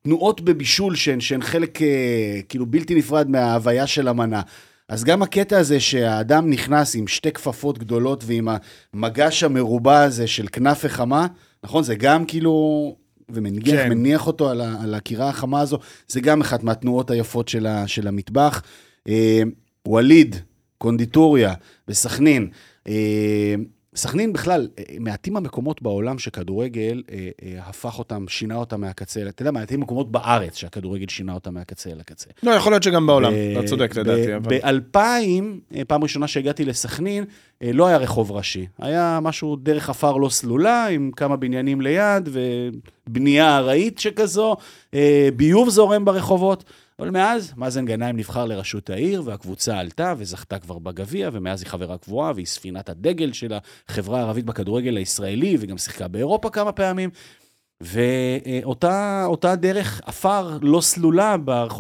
[0.02, 4.42] תנועות בבישול שהן, שהן חלק אה, כאילו בלתי נפרד מההוויה של המנה.
[4.90, 8.48] אז גם הקטע הזה שהאדם נכנס עם שתי כפפות גדולות ועם
[8.94, 11.28] המגש המרובע הזה של כנאפה חמה,
[11.64, 11.84] נכון?
[11.84, 12.96] זה גם כאילו...
[13.34, 13.66] ומניח.
[13.66, 13.90] כן.
[13.90, 15.78] מניח אותו על, ה, על הקירה החמה הזו,
[16.08, 18.62] זה גם אחת מהתנועות היפות של, ה, של המטבח.
[19.08, 19.42] אה,
[19.88, 20.36] ווליד,
[20.78, 21.54] קונדיטוריה,
[21.88, 22.50] בסכנין.
[22.88, 23.56] אה,
[23.96, 29.42] סכנין בכלל, אה, מעטים המקומות בעולם שכדורגל אה, אה, הפך אותם, שינה אותם מהקצה, אתה
[29.42, 32.30] יודע, מעטים מקומות בארץ שהכדורגל שינה אותם מהקצה אל הקצה.
[32.44, 34.80] לא, יכול להיות שגם בעולם, אתה צודק לדעתי, אבל...
[34.80, 34.98] ב-2000,
[35.76, 37.26] אה, פעם ראשונה שהגעתי לסכנין,
[37.62, 38.68] לא היה רחוב ראשי.
[38.80, 44.56] היה משהו דרך עפר לא סלולה, עם כמה בניינים ליד, ובנייה ארעית שכזו,
[44.94, 46.64] אה, ביוב זורם ברחובות.
[47.00, 51.98] אבל מאז, מאזן גנאים נבחר לראשות העיר, והקבוצה עלתה וזכתה כבר בגביע, ומאז היא חברה
[51.98, 53.54] קבועה, והיא ספינת הדגל של
[53.88, 57.10] החברה הערבית בכדורגל הישראלי, וגם שיחקה באירופה כמה פעמים.
[57.82, 61.36] ואותה אותה דרך עפר לא סלולה,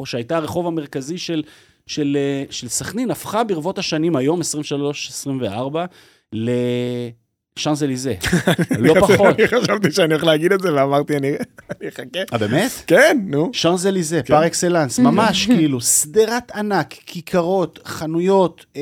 [0.05, 1.43] שהייתה הרחוב המרכזי של,
[1.87, 5.85] של, אה, של סכנין, הפכה ברבות השנים, היום, 23-24,
[7.57, 8.13] לשאנזליזה.
[8.79, 9.39] לא פחות.
[9.39, 11.31] אני חשבתי שאני הולך להגיד את זה ואמרתי, אני
[11.81, 12.19] אני אחכה.
[12.33, 12.71] אה, באמת?
[12.87, 13.49] כן, נו.
[13.53, 18.81] שאנזליזה, פר אקסלנס, ממש כאילו, שדרת ענק, כיכרות, חנויות, אה,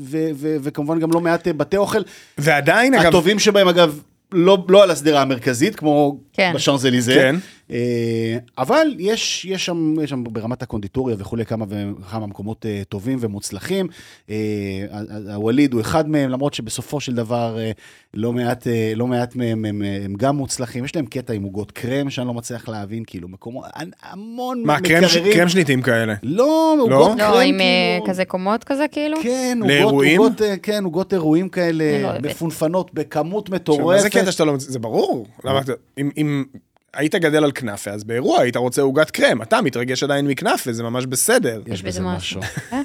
[0.00, 2.02] ו- ו- וכמובן גם לא מעט אה, בתי אוכל.
[2.38, 4.00] ועדיין, אגב, הטובים שבהם, אגב,
[4.32, 6.52] לא, לא על השדרה המרכזית, כמו כן.
[6.54, 7.30] בשאנזליזה.
[7.70, 7.76] אה,
[8.58, 13.86] אבל יש, יש, שם, יש שם ברמת הקונדיטוריה וכולי כמה וכמה מקומות אה, טובים ומוצלחים.
[14.30, 14.36] אה,
[15.34, 17.70] הווליד הוא אחד מהם, למרות שבסופו של דבר אה,
[18.14, 20.84] לא מעט, אה, לא מעט מהם הם, אה, הם גם מוצלחים.
[20.84, 23.64] יש להם קטע עם עוגות קרם שאני לא מצליח להבין, כאילו מקומות,
[24.02, 25.32] המון מה, מקררים.
[25.32, 26.14] קרם שניטים כאלה.
[26.22, 27.66] לא, עוגות קרם, לא, עם אה,
[28.00, 28.06] כאילו...
[28.06, 29.16] כזה קומות כזה כאילו?
[29.22, 30.20] כן, עוגות, לאירועים?
[30.20, 32.28] עוגות, אה, כן, עוגות אירועים כאלה, לא.
[32.30, 33.84] מפונפנות בכמות מטורפת.
[33.84, 34.54] מה זה קטע שאתה לא...
[34.58, 35.26] זה ברור.
[35.44, 35.72] למה אתה...
[35.98, 36.44] אם- אם
[36.94, 39.42] היית גדל על כנאפה, אז באירוע היית רוצה עוגת קרם.
[39.42, 41.62] אתה מתרגש עדיין מכנאפה, זה ממש בסדר.
[41.66, 42.40] יש בזה משהו.
[42.72, 42.80] אה?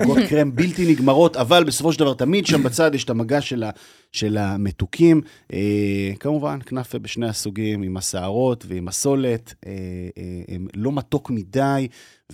[0.00, 3.62] עוגות קרם בלתי נגמרות, אבל בסופו של דבר תמיד שם בצד יש את המגע של,
[3.62, 3.70] ה,
[4.12, 5.20] של המתוקים.
[5.52, 9.54] אה, כמובן, כנאפה בשני הסוגים, עם השערות ועם הסולת.
[9.66, 9.72] אה,
[10.18, 11.88] אה, הם לא מתוק מדי,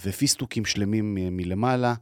[0.05, 1.95] ופיסטוקים שלמים אה, מלמעלה.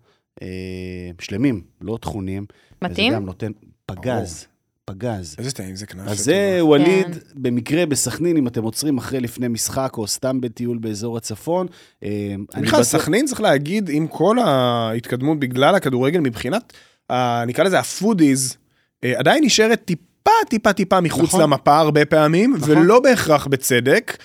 [0.42, 2.46] אה, שלמים, לא טחונים.
[2.82, 3.12] מתאים?
[3.12, 3.52] וזה גם נותן
[3.86, 4.46] פגז,
[4.92, 5.34] פגז.
[5.38, 6.10] איזה טעים זה כנאפה.
[6.10, 6.58] אז זה.
[6.60, 7.18] ווליד, כן.
[7.34, 11.66] במקרה בסכנין, אם אתם עוצרים אחרי לפני משחק, או סתם בטיול באזור הצפון.
[12.02, 12.08] אה,
[12.54, 16.72] אני בכלל, בטוח- סכנין צריך להגיד, עם כל ההתקדמות בגלל הכדורגל, מבחינת,
[17.10, 18.56] ה- נקרא לזה ה foodies,
[19.04, 21.40] אה, עדיין נשארת טיפה, טיפה, טיפה מחוץ נכון.
[21.40, 22.70] למפה הרבה פעמים, נכון.
[22.78, 24.16] ולא בהכרח בצדק.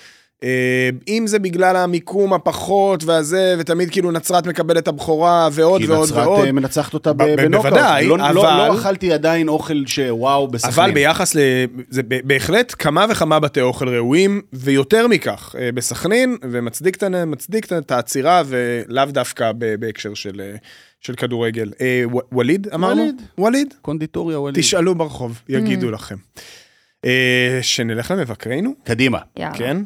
[0.44, 0.48] אה,
[1.08, 6.08] אם זה בגלל המיקום הפחות והזה, ותמיד כאילו נצרת מקבלת את הבכורה ועוד כי ועוד
[6.08, 6.46] נצרת ועוד.
[6.46, 7.66] אה, מנצחת אותה בנוקאוט.
[7.72, 10.74] בוודאי, לא, לא, אבל- לא אכלתי עדיין אוכל שוואו בסכנין.
[10.74, 11.38] אבל ביחס ל...
[11.90, 17.72] זה בהחלט כמה וכמה בתי אוכל ראויים, ויותר מכך, אה, בסכנין, ומצדיק את ה- מצדיק
[17.72, 20.40] את העצירה, ולאו דווקא ב- בהקשר של,
[21.00, 21.70] של כדורגל.
[21.80, 23.00] אה, ו- ווליד אמרנו?
[23.02, 23.22] ווליד.
[23.38, 23.74] ווליד?
[23.82, 24.58] קונדיטוריה ווליד.
[24.58, 26.16] תשאלו ברחוב, יגידו לכם.
[27.04, 29.18] אה, שנלך למבקרינו, קדימה.
[29.38, 29.54] יאללה.
[29.58, 29.76] כן?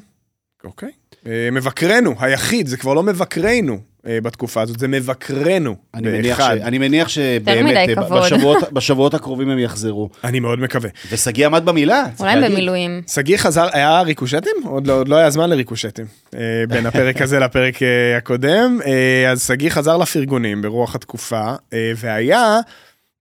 [0.64, 0.88] אוקיי.
[1.26, 5.76] אה, מבקרנו, היחיד, זה כבר לא מבקרנו אה, בתקופה הזאת, זה מבקרנו.
[5.94, 6.40] אני מניח, ש...
[6.40, 8.20] אני מניח שבאמת, אה.
[8.20, 10.10] בשבועות, בשבועות הקרובים הם יחזרו.
[10.24, 10.90] אני מאוד מקווה.
[11.10, 12.04] ושגיא עמד במילה.
[12.20, 12.50] אולי.
[12.50, 13.02] במילואים.
[13.06, 14.56] שגיא חזר, היה ריקושטים?
[14.64, 16.06] עוד לא, עוד לא היה זמן לריקושטים.
[16.34, 18.78] אה, בין הפרק הזה לפרק אה, הקודם.
[18.86, 22.58] אה, אז שגיא חזר לפרגונים ברוח התקופה, אה, והיה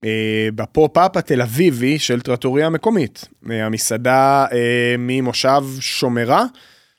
[0.03, 3.27] אה, ב pop-up התל אביבי של טרטוריה המקומית.
[3.51, 6.45] אה, המסעדה אה, ממושב שומרה,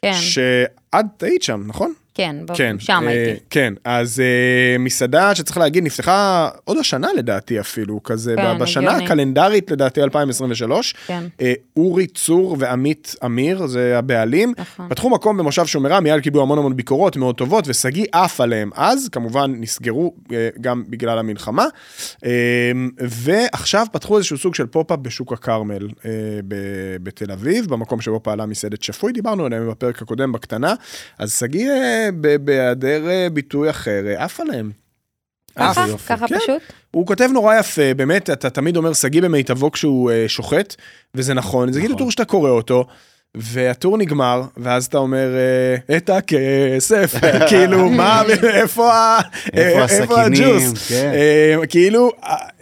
[0.03, 0.13] כן.
[0.13, 1.93] שאת היית שם, נכון?
[2.19, 3.41] כן, כן, שם אה, הייתי.
[3.51, 9.05] כן, אז אה, מסעדה שצריך להגיד, נפתחה עוד השנה לדעתי אפילו, כזה, כן, בשנה הגיוני.
[9.05, 10.95] הקלנדרית לדעתי 2023.
[11.07, 11.25] כן.
[11.41, 14.55] אה, אורי צור ועמית אמיר, זה הבעלים.
[14.59, 14.89] נכון.
[14.89, 19.09] פתחו מקום במושב שומרה, מיד קיבלו המון המון ביקורות מאוד טובות, ושגיא עף עליהם אז,
[19.12, 21.66] כמובן נסגרו אה, גם בגלל המלחמה.
[22.25, 26.11] אה, ועכשיו פתחו איזשהו סוג של pop-up בשוק הכרמל אה,
[26.49, 30.75] ב- בתל אביב, במקום שבו פעלה מסעדת שפוי, דיברנו עליהם בפרק הקודם בקטנה.
[31.19, 32.08] אז שגיא, אה,
[32.45, 34.71] בהיעדר אה, ביטוי אחר, אה, עף עליהם.
[35.59, 35.85] ככה?
[35.85, 36.09] עף.
[36.09, 36.39] ככה כן.
[36.39, 36.63] פשוט?
[36.91, 40.75] הוא כותב נורא יפה, באמת, אתה תמיד אומר שגיא במיטבו כשהוא אה, שוחט,
[41.15, 42.87] וזה נכון, זה כאילו טור שאתה קורא אותו,
[43.37, 45.29] והטור נגמר, ואז אתה אומר,
[45.89, 47.14] אה, את הכסף,
[47.49, 49.20] כאילו, מה, איפה ה-
[49.55, 50.89] איפה אה, הג'וס?
[50.89, 51.12] כן.
[51.14, 52.11] אה, כאילו,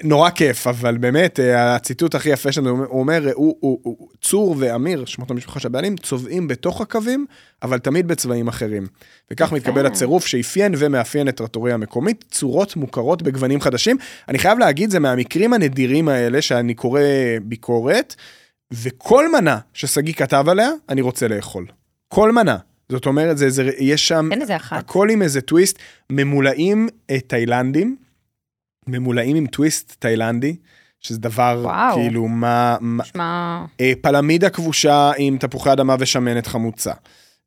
[0.03, 3.25] נורא כיף, אבל באמת, הציטוט הכי יפה שלנו, הוא אומר-
[4.23, 7.27] צור ואמיר, שמות המשפחה של הבעלים, צובעים בתוך הקווים,
[7.63, 8.87] אבל תמיד בצבעים אחרים.
[9.31, 13.97] וכך מתקבל הצירוף שאפיין ומאפיין את טרטוריה המקומית, צורות מוכרות בגוונים חדשים.
[14.29, 17.01] אני חייב להגיד, זה מהמקרים הנדירים האלה שאני קורא
[17.43, 18.15] ביקורת,
[18.73, 21.67] וכל מנה ששגיא כתב עליה, אני רוצה לאכול.
[22.09, 22.57] כל מנה.
[22.89, 24.29] זאת אומרת, זה, זה, יש שם...
[24.33, 24.79] תן איזה אחת.
[24.79, 25.79] הכל עם איזה טוויסט,
[26.11, 27.97] ממולאים אה, תאילנדים,
[28.87, 30.57] ממולאים עם טוויסט תאילנדי,
[31.01, 31.95] שזה דבר וואו.
[31.95, 32.77] כאילו מה...
[32.81, 33.65] נשמע...
[33.81, 36.93] אה, פלמידה כבושה עם תפוחי אדמה ושמנת חמוצה.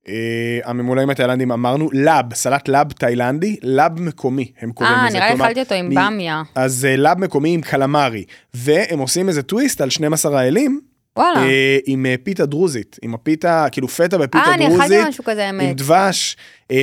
[0.08, 5.18] אה, הממולאים התאילנדים אמרנו, לאב, סלט לאב תאילנדי, לאב מקומי, הם קוראים אה, לזה.
[5.18, 6.42] נראה לי אכלתי אותו עם מ- במיה.
[6.56, 10.82] אז אה, לאב מקומי עם קלמרי, והם עושים איזה טוויסט על 12 האלים,
[11.20, 11.40] וואלה.
[11.40, 15.24] אה, עם אה, פיתה דרוזית, עם הפיתה, כאילו פטה בפיתה אה, אני אכלתי דרוזית, משהו
[15.24, 15.78] כזה, עם האמת.
[15.78, 16.38] דבש,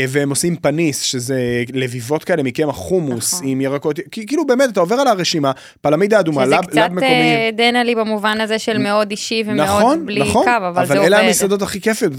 [0.09, 3.49] והם עושים פניס, שזה לביבות כאלה מקמח חומוס, נכון.
[3.49, 7.11] עם ירקות, כאילו באמת, אתה עובר על הרשימה, פלמידה אדומה, שזה לאב קצת לאב מקומי.
[7.11, 11.07] אה, דנלי במובן הזה של מאוד אישי ומאוד נכון, בלי נכון, קו, אבל זה עובד.
[11.07, 12.13] אלה המסעדות הכי כיפיות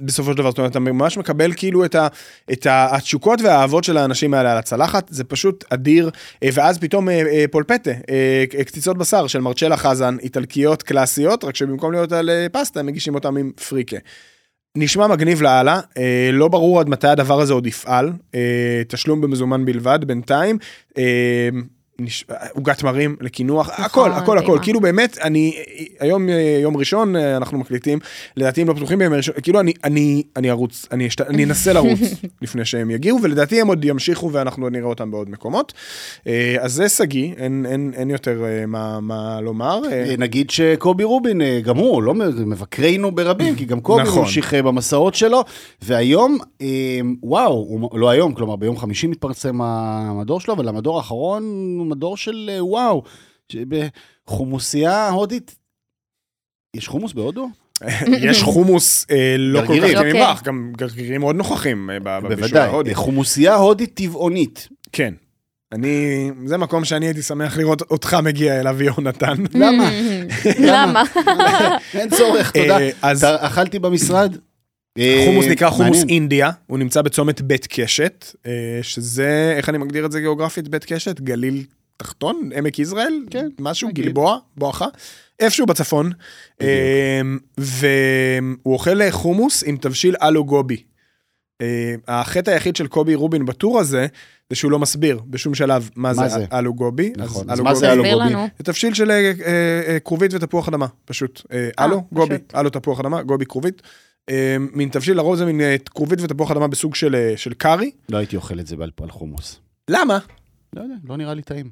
[0.00, 2.06] בסופו של דבר, זאת אומרת, אתה ממש מקבל כאילו את, ה,
[2.52, 6.10] את התשוקות והאהבות של האנשים האלה על הצלחת, זה פשוט אדיר,
[6.42, 11.56] אה, ואז פתאום אה, אה, פולפטה, אה, קציצות בשר של מרצ'לה חזן, איטלקיות קלאסיות, רק
[11.56, 13.96] שבמקום להיות על אה, פסטה, הם מגישים אותם עם פריקה.
[14.76, 19.64] נשמע מגניב לאללה, אה, לא ברור עד מתי הדבר הזה עוד יפעל, אה, תשלום במזומן
[19.64, 20.58] בלבד בינתיים.
[20.98, 21.48] אה,
[22.52, 24.62] עוגת מרים לקינוח, הכל, הכל, הכל, מדהימה.
[24.62, 25.56] כאילו באמת, אני,
[26.00, 27.98] היום אה, יום ראשון, אה, אנחנו מקליטים,
[28.36, 31.72] לדעתי הם לא פתוחים בימי ראשון, כאילו אני, אני, אני ארוץ, אני, אשת, אני אנסה
[31.72, 32.00] לרוץ
[32.42, 35.72] לפני שהם יגיעו, ולדעתי הם עוד ימשיכו ואנחנו עוד נראה אותם בעוד מקומות.
[36.26, 39.80] אה, אז זה שגיא, אין, אין, אין יותר מה, מה לומר.
[40.18, 44.22] נגיד שקובי רובין, גם הוא, לא מבקרינו ברבים, כי גם קובי נכון.
[44.22, 45.44] ממשיך אה, במסעות שלו,
[45.82, 46.38] והיום,
[47.22, 51.42] וואו, לא היום, כלומר ביום חמישי מתפרסם המדור שלו, אבל המדור האחרון
[51.86, 53.02] הוא מדור של אה, וואו,
[54.26, 55.56] בחומוסייה הודית.
[56.76, 57.48] יש חומוס בהודו?
[58.08, 59.80] יש חומוס אה, לא כל כך.
[59.80, 60.34] טעים אוקיי.
[60.44, 62.90] גם גרגירים מאוד נוכחים אה, בבישול בוודאי, ההודי.
[62.90, 64.68] אה, חומוסייה הודית טבעונית.
[64.92, 65.14] כן.
[65.72, 69.34] אני, זה מקום שאני הייתי שמח לראות אותך מגיע אליו, יונתן.
[69.54, 69.90] למה?
[70.60, 71.02] למה?
[71.94, 72.78] אין צורך, תודה.
[72.78, 74.36] אה, אז- אכלתי במשרד.
[74.98, 76.04] אה, חומוס נקרא חומוס.
[76.08, 80.84] אינדיה, הוא נמצא בצומת בית קשת, אה, שזה, איך אני מגדיר את זה גיאוגרפית, בית
[80.84, 81.20] קשת?
[81.20, 81.64] גליל
[81.96, 82.50] תחתון?
[82.56, 83.14] עמק יזרעאל?
[83.30, 84.04] כן, משהו, נגיד.
[84.04, 84.86] גלבוע, בואכה,
[85.40, 86.12] איפשהו בצפון.
[86.60, 87.20] אה,
[87.58, 90.82] והוא אוכל חומוס עם תבשיל אלו גובי.
[91.60, 94.06] אה, החטא היחיד של קובי רובין בטור הזה,
[94.50, 96.44] זה שהוא לא מסביר בשום שלב מה מה זה זה?
[96.52, 97.12] אלו גובי.
[97.16, 98.34] נכון, אז מה זה אלו גובי?
[98.58, 99.32] זה תבשיל של אה, אה,
[99.86, 101.42] אה, כרובית ותפוח אדמה, פשוט.
[101.52, 102.34] אה, אלו, גובי.
[102.56, 103.82] אלו תפוח אדמה, גובי כרובית.
[104.30, 107.90] אה, מין תבשיל, לרוב זה מין אה, כרובית ותפוח אדמה בסוג של אה, של קארי.
[108.08, 109.60] לא הייתי אוכל את זה בעל- על חומוס.
[109.90, 110.18] למה?
[110.76, 111.70] לא יודע, לא נראה לי טעים.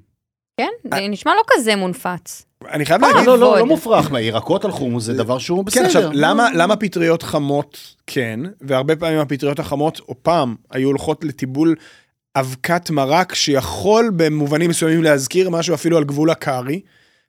[0.60, 0.68] כן?
[0.94, 2.44] זה נשמע לא כזה מונפץ.
[2.70, 3.68] אני חייב אה, להגיד, לא, לא, לא כבוד.
[3.68, 5.84] מופרך, מה, ירקות על חומוס זה דבר שהוא כן, בסדר.
[5.86, 11.74] עכשיו, למה, למה פטריות חמות כן, והרבה פעמים הפטריות החמות, או פעם, היו הולכות לטיבול
[12.36, 16.80] אבקת מרק שיכול במובנים מסוימים להזכיר משהו אפילו על גבול הקארי.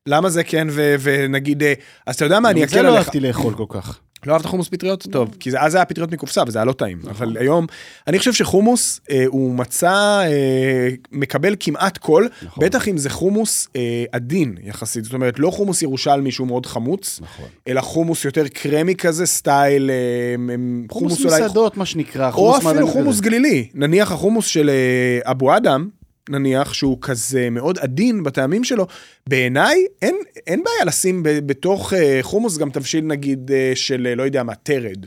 [0.08, 0.68] למה זה כן,
[1.02, 1.74] ונגיד, אה,
[2.06, 3.06] אז אתה יודע מה, אני גם את זה אקל לא עליך.
[3.06, 4.00] אהבתי לאכול כל כך.
[4.28, 5.08] לא אהבת חומוס פטריות?
[5.12, 7.00] טוב, כי זה, אז זה היה פטריות מקופסה וזה היה לא טעים.
[7.10, 7.66] אבל היום,
[8.08, 12.66] אני חושב שחומוס אה, הוא מצא, אה, מקבל כמעט כל, נכון.
[12.66, 15.04] בטח אם זה חומוס אה, עדין יחסית.
[15.04, 17.46] זאת אומרת, לא חומוס ירושלמי שהוא מאוד חמוץ, נכון.
[17.68, 20.56] אלא חומוס יותר קרמי כזה, סטייל, אה,
[20.92, 21.36] חומוס אולי...
[21.36, 22.28] מסעדות, מה שנקרא.
[22.28, 23.20] או חומוס אפילו חומוס.
[23.20, 23.70] גלילי.
[23.74, 25.90] נניח החומוס של אה, אבו אדם,
[26.30, 28.88] נניח שהוא כזה מאוד עדין בטעמים שלו,
[29.30, 30.16] בעיניי אין,
[30.48, 34.44] אין בעיה לשים ב, בתוך אה, חומוס גם תבשיל נגיד אה, של אה, לא יודע
[34.44, 35.06] מה, תרד.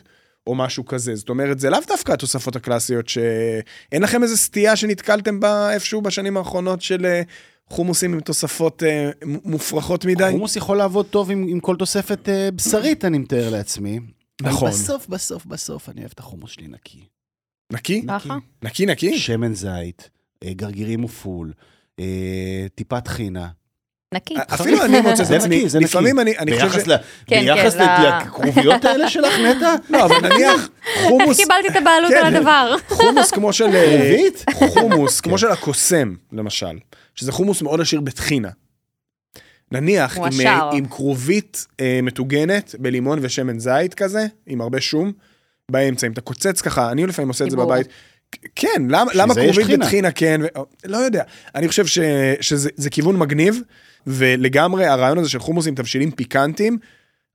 [0.48, 5.40] או משהו כזה, זאת אומרת, זה לאו דווקא התוספות הקלאסיות שאין לכם איזה סטייה שנתקלתם
[5.40, 7.22] בה איפשהו בשנים האחרונות של אה,
[7.68, 10.28] חומוסים עם תוספות אה, מופרכות מדי?
[10.32, 14.00] חומוס יכול לעבוד טוב עם, עם כל תוספת אה, בשרית, אני מתאר לעצמי.
[14.42, 14.70] נכון.
[14.70, 17.00] בסוף, בסוף, בסוף, אני אוהב את החומוס שלי נקי.
[17.72, 18.02] נקי?
[18.08, 18.36] ככה.
[18.62, 19.18] נקי נקי?
[19.18, 20.10] שמן זית,
[20.44, 21.52] גרגירים ופול,
[22.00, 23.48] אה, טיפת חינה.
[24.14, 24.34] נקי.
[24.54, 25.84] אפילו אני מוצא את זה עצמי, נקי, זה נקי.
[25.88, 26.88] לפעמים אני אני חושב ביחס ש...
[27.26, 29.74] כן, ביחס כן, ל- לכרוביות האלה שלך, נטע?
[29.90, 30.70] לא, אבל נניח איך
[31.08, 32.26] חומוס, קיבלתי את הבעלות כן.
[32.26, 32.76] על הדבר?
[32.88, 33.64] חומוס כמו של...
[33.64, 34.44] אה, כרובית?
[34.54, 36.78] חומוס כמו של הקוסם, למשל,
[37.14, 38.48] שזה חומוס מאוד עשיר בטחינה.
[39.72, 40.46] נניח עם.
[40.46, 45.12] אה, עם כרובית אה, מטוגנת בלימון ושמן זית כזה, עם הרבה שום,
[45.70, 47.56] באמצע, אם אתה קוצץ ככה, אני לפעמים עושה את זה.
[47.56, 47.86] בבית.
[48.54, 49.76] כן, למה, למה טחינה.
[49.84, 50.46] בטחינה כן, ו...
[50.84, 51.22] לא יודע.
[51.54, 51.98] אני חושב ש...
[52.40, 53.60] שזה זה כיוון מגניב,
[54.06, 56.78] ולגמרי הרעיון הזה של חומוס עם תבשילים פיקנטיים,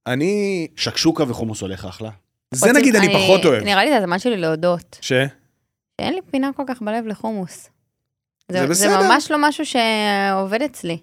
[0.07, 0.67] אני...
[0.75, 2.09] שקשוקה וחומוס הולך אחלה.
[2.51, 3.63] זה נגיד אני פחות אוהב.
[3.63, 4.97] נראה לי זה הזמן שלי להודות.
[5.01, 5.13] ש?
[6.01, 7.69] שאין לי פינה כל כך בלב לחומוס.
[8.51, 9.01] זה זה בסדר.
[9.01, 10.97] ממש לא משהו שעובד אצלי.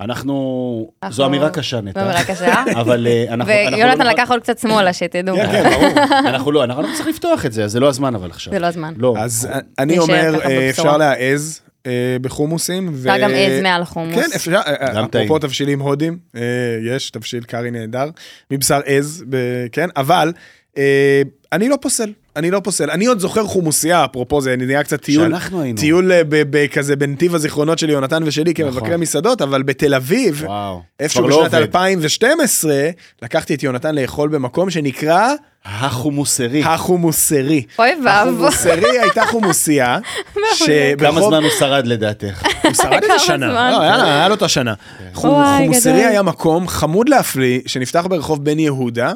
[0.00, 0.90] אנחנו...
[1.10, 2.02] זו אמירה קשה, נטע.
[2.04, 2.54] אמירה קשה.
[2.80, 3.52] אבל אה, אנחנו...
[3.52, 5.36] אנחנו לא ויונתן נוכל- לקח עוד קצת שמאלה, שתדעו.
[5.36, 5.88] כן, כן, ברור.
[6.28, 8.52] אנחנו לא, אנחנו לא צריכים לפתוח את זה, זה לא הזמן אבל עכשיו.
[8.52, 8.94] זה לא הזמן.
[8.96, 9.14] לא.
[9.18, 10.70] אז אני נשאר אומר, אה.
[10.70, 12.88] אפשר להעז אה, בחומוסים.
[12.94, 14.14] ו- אפשר גם עז מעל החומוס.
[14.14, 15.24] כן, אפשר, אה, גם טעים.
[15.24, 16.40] אפרופו תבשילים הודים, אה,
[16.86, 18.10] יש תבשיל קארי נהדר,
[18.50, 19.36] מבשר עז, ב-
[19.72, 20.32] כן, אבל
[20.78, 21.22] אה,
[21.52, 22.90] אני לא פוסל, אני לא פוסל.
[22.90, 25.78] אני עוד זוכר חומוסייה, אפרופו זה נהיה קצת טיול, שאנחנו היינו.
[25.78, 29.00] טיול אה, כזה בנתיב הזיכרונות של יונתן ושלי כמבקרי נכון.
[29.00, 30.82] מסעדות, אבל בתל אביב, וואו.
[31.00, 31.54] איפשהו לא בשנת עובד.
[31.54, 32.90] 2012,
[33.22, 35.34] לקחתי את יונתן לאכול במקום שנקרא
[35.64, 36.62] החומוסרי.
[36.64, 37.62] החומוסרי.
[37.78, 38.32] אוי ואבוי.
[38.32, 39.98] החומוסרי הייתה חומוסייה,
[40.98, 42.42] כמה זמן הוא שרד לדעתך?
[42.64, 43.70] הוא שרד איזה שנה?
[43.70, 44.74] לא, היה היה לו את השנה.
[45.14, 46.04] חומוסרי.
[46.04, 49.12] היה מקום חמוד להפליא, שנפתח ברחוב בן יהודה.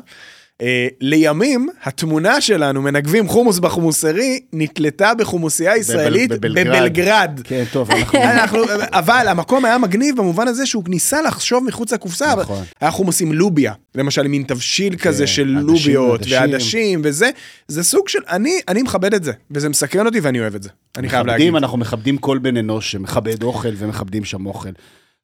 [0.62, 7.40] אה, לימים, התמונה שלנו, מנגבים חומוס בחומוסרי, נתלתה בחומוסייה ישראלית בבלגרד.
[7.44, 8.58] כן, טוב, אנחנו...
[8.90, 12.32] אבל המקום היה מגניב במובן הזה שהוא ניסה לחשוב מחוץ לקופסה.
[12.32, 12.64] אבל נכון.
[12.80, 16.40] היה חומוס עם לוביה, למשל מין תבשיל כזה של לוביות עדשים.
[16.40, 17.30] ועדשים וזה,
[17.68, 20.68] זה סוג של, אני, אני מכבד את זה, וזה מסקרן אותי ואני אוהב את זה.
[20.96, 21.54] אני חייב להגיד.
[21.54, 24.70] אנחנו מכבדים כל בן אנוש שמכבד אוכל ומכבדים שם אוכל.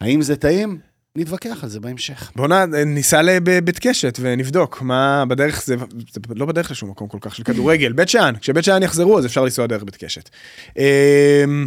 [0.00, 0.78] האם זה טעים?
[1.16, 2.32] נתווכח על זה בהמשך.
[2.36, 2.48] בוא
[2.86, 5.76] ניסע לבית קשת ונבדוק מה בדרך, זה,
[6.12, 9.26] זה לא בדרך לשום מקום כל כך של כדורגל, בית שאן, כשבית שאן יחזרו אז
[9.26, 10.28] אפשר לנסוע דרך בית קשת.
[10.76, 11.66] אמ,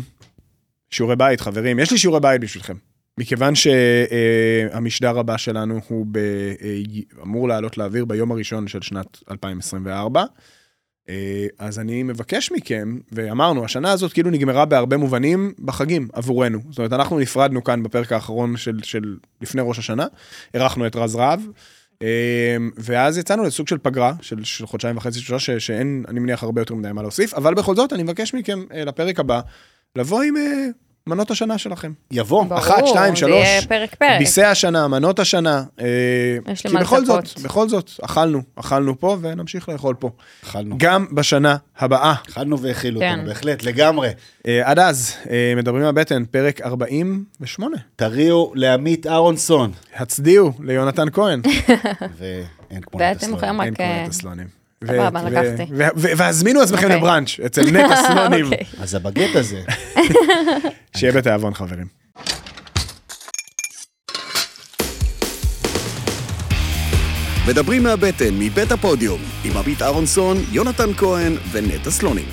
[0.92, 2.76] שיעורי בית חברים, יש לי שיעורי בית בשבילכם.
[3.18, 6.82] מכיוון שהמשדר הבא שלנו הוא ב, אה,
[7.24, 10.24] אמור לעלות לאוויר ביום הראשון של שנת 2024.
[11.10, 16.60] אה, אז אני מבקש מכם, ואמרנו, השנה הזאת כאילו נגמרה בהרבה מובנים בחגים עבורנו.
[16.70, 20.08] זאת אומרת, אנחנו נפרדנו כאן בפרק האחרון של, של לפני ראש השנה,
[20.54, 21.40] אירחנו את רז רהב,
[22.02, 26.62] אה, ואז יצאנו לסוג של פגרה של, של חודשיים וחצי, שלושה, שאין, אני מניח, הרבה
[26.62, 29.42] יותר מדי מה להוסיף, אבל בכל זאת, אני מבקש מכם אה, לפרק הבא,
[29.96, 30.36] לבוא עם
[31.08, 31.92] מנות השנה שלכם.
[32.12, 32.44] יבוא.
[32.44, 33.32] ברור, אחת, שתיים, זה שלוש.
[33.34, 34.20] יהיה פרק פרק.
[34.20, 35.64] ביסי השנה, מנות השנה.
[35.80, 35.86] אה,
[36.54, 37.26] יש לי כי מה בכל לצפות.
[37.26, 40.10] זאת, בכל זאת, אכלנו, אכלנו פה ונמשיך לאכול פה.
[40.44, 40.76] אכלנו.
[40.78, 42.14] גם בשנה הבאה.
[42.30, 43.12] אכלנו והאכילו כן.
[43.12, 44.10] אותנו, בהחלט, לגמרי.
[44.48, 47.78] אה, עד אז, אה, מדברים מהבטן, פרק 48.
[47.96, 49.72] תריעו לעמית אהרונסון.
[49.96, 51.42] הצדיעו ליונתן כהן.
[52.18, 53.62] ואין כמו ואתם נטע יכולים סלונים.
[53.62, 54.06] אין רק...
[54.06, 54.61] כמו סלונים.
[54.88, 55.64] סבבה, ו- לקחתי.
[55.74, 56.98] ו- ו- והזמינו עצמכם אוקיי.
[56.98, 58.46] לבראנץ' אצל נטע סלונים.
[58.46, 58.66] אוקיי.
[58.80, 59.62] אז הבגט הזה,
[60.98, 61.88] שיהיה בתיאבון חברים.
[67.48, 72.26] מדברים מהבטן, מבית הפודיום, עם עמית אהרונסון, יונתן כהן ונטע סלונים.